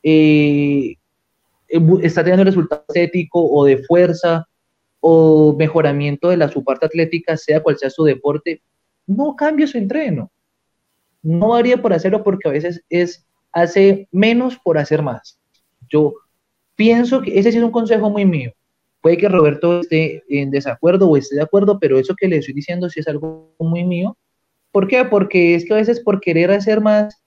[0.04, 0.94] eh,
[2.00, 4.46] está teniendo resultado estético o de fuerza
[5.00, 8.62] o mejoramiento de la su parte atlética, sea cual sea su deporte,
[9.08, 10.30] no cambie su entreno.
[11.26, 15.40] No haría por hacerlo porque a veces es hace menos por hacer más.
[15.88, 16.14] Yo
[16.76, 18.52] pienso que ese es un consejo muy mío.
[19.00, 22.54] Puede que Roberto esté en desacuerdo o esté de acuerdo, pero eso que le estoy
[22.54, 24.16] diciendo sí es algo muy mío.
[24.70, 25.04] ¿Por qué?
[25.04, 27.20] Porque es que a veces por querer hacer más,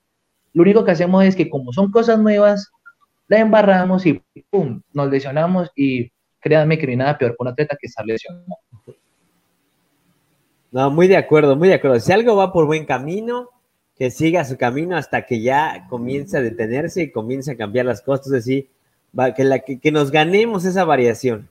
[0.54, 2.70] lo único que hacemos es que como son cosas nuevas,
[3.28, 7.52] la embarramos y pum, nos lesionamos y créanme que no hay nada peor con un
[7.52, 8.46] atleta que estar lesionado.
[10.72, 12.00] No, muy de acuerdo, muy de acuerdo.
[12.00, 13.50] Si algo va por buen camino,
[14.00, 18.00] que siga su camino hasta que ya comience a detenerse y comience a cambiar las
[18.00, 18.32] cosas.
[18.32, 18.66] Decir,
[19.36, 21.48] que, la, que nos ganemos esa variación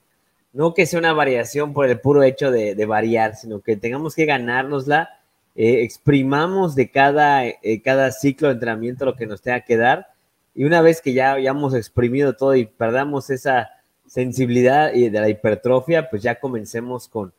[0.54, 4.26] no que sea una variación por el puro hecho de, variar, sino que tengamos que
[4.26, 5.20] ganárnosla,
[5.56, 10.08] eh, exprimamos de cada, eh, cada ciclo de entrenamiento lo que nos tenga que dar,
[10.56, 13.70] y una vez que ya hayamos exprimido todo y perdamos esa
[14.08, 17.32] sensibilidad de la hipertrofia, pues ya comencemos con,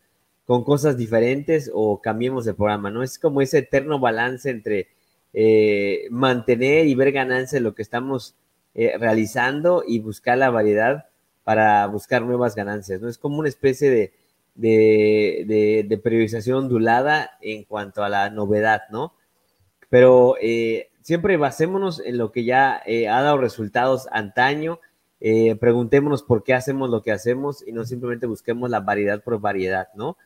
[0.47, 3.03] con cosas diferentes o cambiemos de programa, ¿no?
[3.03, 4.87] Es como ese eterno balance entre
[5.33, 8.35] eh, mantener y ver ganancia en lo que estamos
[8.73, 11.07] realizando y buscar la variedad
[11.43, 13.09] para buscar nuevas ganancias, ¿no?
[13.09, 14.13] Es como una especie de,
[14.55, 19.15] de, periodización ondulada en cuanto a la novedad, ¿no?
[19.89, 24.81] Pero eh, siempre basémonos en lo que ya eh, ha dado resultados antaño,
[25.21, 29.41] eh, preguntémonos por qué hacemos lo que hacemos y no simplemente busquemos la variedad por
[29.41, 30.17] variedad, ¿no?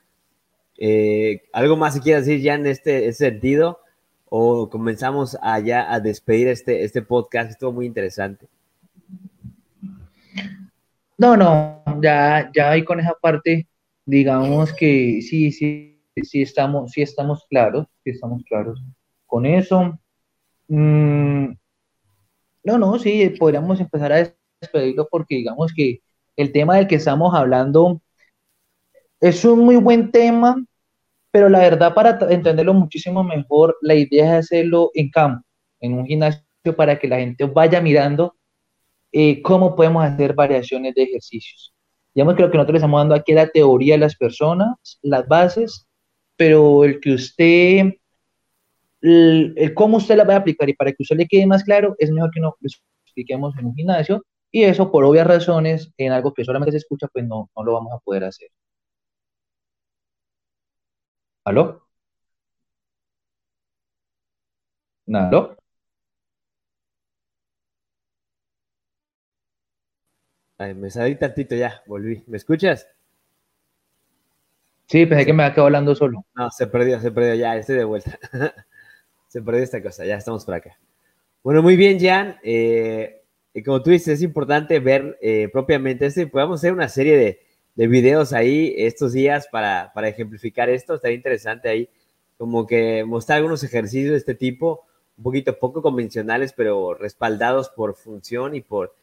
[1.52, 3.78] ¿Algo más si quieres decir ya en este, este sentido?
[4.28, 7.50] ¿O comenzamos allá a despedir este, este podcast?
[7.50, 8.48] Estuvo muy interesante.
[11.16, 13.68] No, no, ya, ya ahí con esa parte,
[14.04, 18.82] digamos que sí, sí, sí estamos, sí estamos claros, sí estamos claros
[19.26, 19.98] con eso.
[20.68, 21.52] Mm,
[22.64, 26.02] no, no, sí, podríamos empezar a despedirlo porque digamos que
[26.36, 28.00] el tema del que estamos hablando
[29.20, 30.56] es un muy buen tema,
[31.34, 35.44] pero la verdad para entenderlo muchísimo mejor, la idea es hacerlo en campo,
[35.80, 36.44] en un gimnasio
[36.76, 38.36] para que la gente vaya mirando
[39.10, 41.74] eh, cómo podemos hacer variaciones de ejercicios.
[42.14, 45.26] Digamos que lo que nosotros estamos dando aquí es la teoría de las personas, las
[45.26, 45.88] bases,
[46.36, 47.94] pero el que usted,
[49.00, 51.96] el, cómo usted la va a aplicar y para que usted le quede más claro,
[51.98, 52.68] es mejor que nos lo
[53.04, 54.22] expliquemos en un gimnasio
[54.52, 57.72] y eso por obvias razones, en algo que solamente se escucha, pues no, no lo
[57.72, 58.50] vamos a poder hacer.
[61.44, 61.82] ¿Aló?
[65.14, 65.56] ¿Aló?
[70.74, 72.22] me salí tantito ya, volví.
[72.26, 72.88] ¿Me escuchas?
[74.86, 76.24] Sí, pensé que me había quedado hablando solo.
[76.34, 78.18] No, se perdió, se perdió, ya, estoy de vuelta.
[79.28, 80.78] se perdió esta cosa, ya estamos por acá.
[81.42, 82.38] Bueno, muy bien, Jan.
[82.42, 83.22] Eh,
[83.64, 87.43] como tú dices, es importante ver eh, propiamente esto y podemos hacer una serie de,
[87.74, 90.94] de videos ahí estos días para, para, ejemplificar esto.
[90.94, 91.88] Estaría interesante ahí,
[92.36, 94.84] como que mostrar algunos ejercicios de este tipo,
[95.16, 98.94] un poquito poco convencionales, pero respaldados por función y por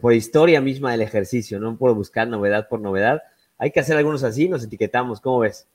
[0.00, 3.22] por, historia misma del ejercicio, no por buscar novedad por novedad.
[3.56, 5.66] Hay que hacer algunos así, nos etiquetamos, ¿cómo ves?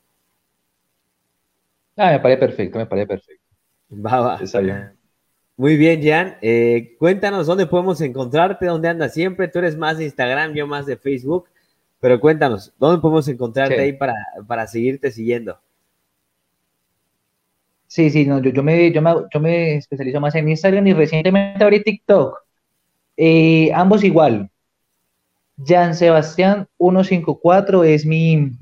[1.96, 3.44] Ah, me parece perfecto, me parece perfecto.
[3.90, 4.92] Va, va.
[5.56, 6.36] Muy bien, Jan.
[6.40, 9.48] Eh, cuéntanos dónde podemos encontrarte, dónde andas siempre.
[9.48, 11.48] Tú eres más de Instagram, yo más de Facebook.
[12.00, 14.14] Pero cuéntanos, ¿dónde podemos encontrarte ahí para,
[14.46, 15.58] para seguirte siguiendo?
[17.88, 21.64] Sí, sí, no, yo, me, yo, me, yo me especializo más en Instagram y recientemente
[21.64, 22.38] abrí TikTok.
[23.16, 24.50] Eh, ambos igual.
[25.66, 28.52] Jan Sebastián 154 es mi,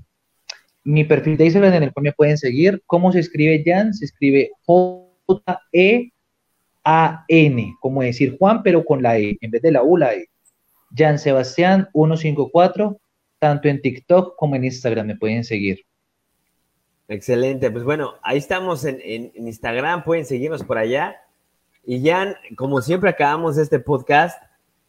[0.85, 2.83] mi perfil de Instagram en el cual me pueden seguir.
[2.87, 3.93] ¿Cómo se escribe Jan?
[3.93, 6.15] Se escribe J-E-A-N,
[7.81, 10.29] como decir Juan, pero con la E, en vez de la U, la E.
[10.97, 12.99] Jan Sebastián 154,
[13.39, 15.85] tanto en TikTok como en Instagram me pueden seguir.
[17.09, 21.17] Excelente, pues bueno, ahí estamos en, en Instagram, pueden seguirnos por allá.
[21.85, 24.43] Y Jan, como siempre acabamos este podcast,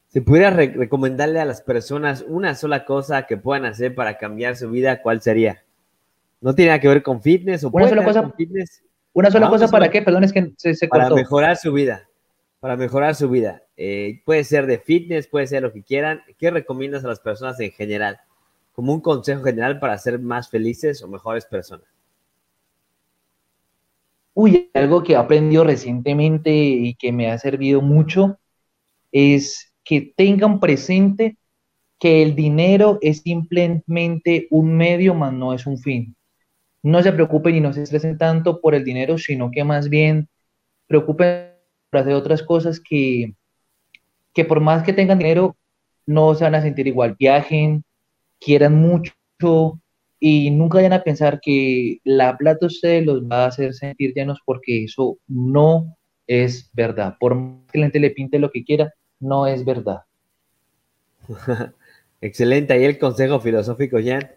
[0.08, 4.70] si pudiera recomendarle a las personas una sola cosa que puedan hacer para cambiar su
[4.70, 5.64] vida, ¿cuál sería?
[6.42, 8.22] No tiene nada que ver con fitness o una sola cosa.
[8.22, 8.84] Con fitness.
[9.14, 12.08] Una sola cosa para qué, perdón, es que se, se Para mejorar su vida.
[12.60, 13.64] Para mejorar su vida.
[13.76, 16.22] Eh, puede ser de fitness, puede ser lo que quieran.
[16.38, 18.20] ¿Qué recomiendas a las personas en general?
[18.78, 21.88] Como un consejo general para ser más felices o mejores personas.
[24.36, 28.38] Uy, algo que he recientemente y que me ha servido mucho
[29.12, 31.38] es que tengan presente
[31.98, 36.16] que el dinero es simplemente un medio, más no es un fin.
[36.84, 40.30] No se preocupen y no se estresen tanto por el dinero, sino que más bien
[40.86, 41.54] preocupen
[41.90, 43.34] por hacer otras cosas que,
[44.36, 45.58] que por más que tengan dinero,
[46.06, 47.16] no se van a sentir igual.
[47.18, 47.84] Viajen,
[48.40, 49.14] quieran mucho
[50.20, 54.40] y nunca vayan a pensar que la plata ustedes los va a hacer sentir llenos
[54.46, 57.16] porque eso no es verdad.
[57.20, 60.02] Por más que la gente le pinte lo que quiera, no es verdad.
[62.22, 64.30] Excelente, ahí el consejo filosófico, Jan.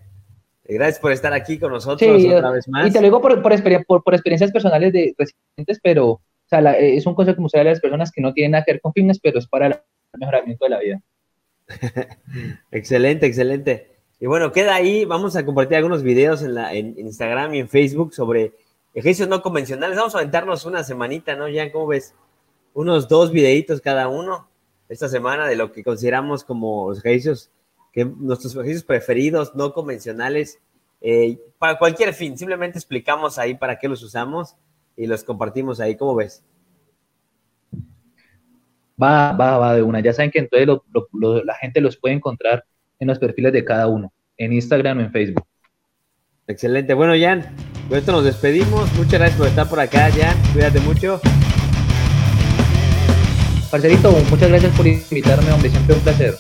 [0.64, 2.88] Gracias por estar aquí con nosotros otra vez más.
[2.88, 6.20] Y te lo digo por, por, experiencias personales de recientes, pero
[6.78, 8.92] es un consejo que me a las personas que no tienen nada que ver con
[8.92, 9.74] fitness, pero es para el
[10.18, 11.00] mejoramiento de la vida.
[12.70, 13.90] excelente, excelente.
[14.20, 15.04] Y bueno, queda ahí.
[15.04, 18.52] Vamos a compartir algunos videos en, la, en Instagram y en Facebook sobre
[18.94, 19.96] ejercicios no convencionales.
[19.96, 21.70] Vamos a aventarnos una semanita, ¿no, Jan?
[21.70, 22.14] ¿Cómo ves?
[22.74, 24.48] Unos dos videitos cada uno
[24.88, 27.50] esta semana de lo que consideramos como los ejercicios,
[27.92, 30.58] que nuestros ejercicios preferidos, no convencionales,
[31.00, 32.36] eh, para cualquier fin.
[32.36, 34.56] Simplemente explicamos ahí para qué los usamos
[34.96, 35.96] y los compartimos ahí.
[35.96, 36.42] ¿Cómo ves?
[39.00, 40.00] Va, va, va de una.
[40.00, 40.68] Ya saben que entonces
[41.44, 42.64] la gente los puede encontrar
[42.98, 45.44] en los perfiles de cada uno, en Instagram o en Facebook.
[46.46, 46.94] Excelente.
[46.94, 47.46] Bueno, Jan,
[47.88, 48.92] con esto nos despedimos.
[48.94, 50.36] Muchas gracias por estar por acá, Jan.
[50.52, 51.20] Cuídate mucho.
[53.70, 56.34] Parcerito, muchas gracias por invitarme, hombre, siempre un placer.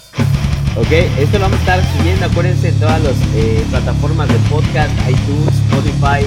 [0.76, 4.90] Ok, esto lo vamos a estar subiendo, acuérdense, en todas las eh, plataformas de podcast,
[5.08, 6.26] iTunes, Spotify,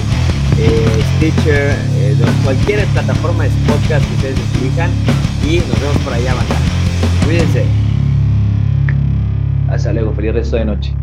[0.57, 4.91] eh, eh, cualquier plataforma de podcast que ustedes elijan
[5.43, 6.55] y nos vemos por allá, banda.
[7.25, 7.65] Cuídense.
[9.69, 10.93] Hasta luego, feliz resto de noche.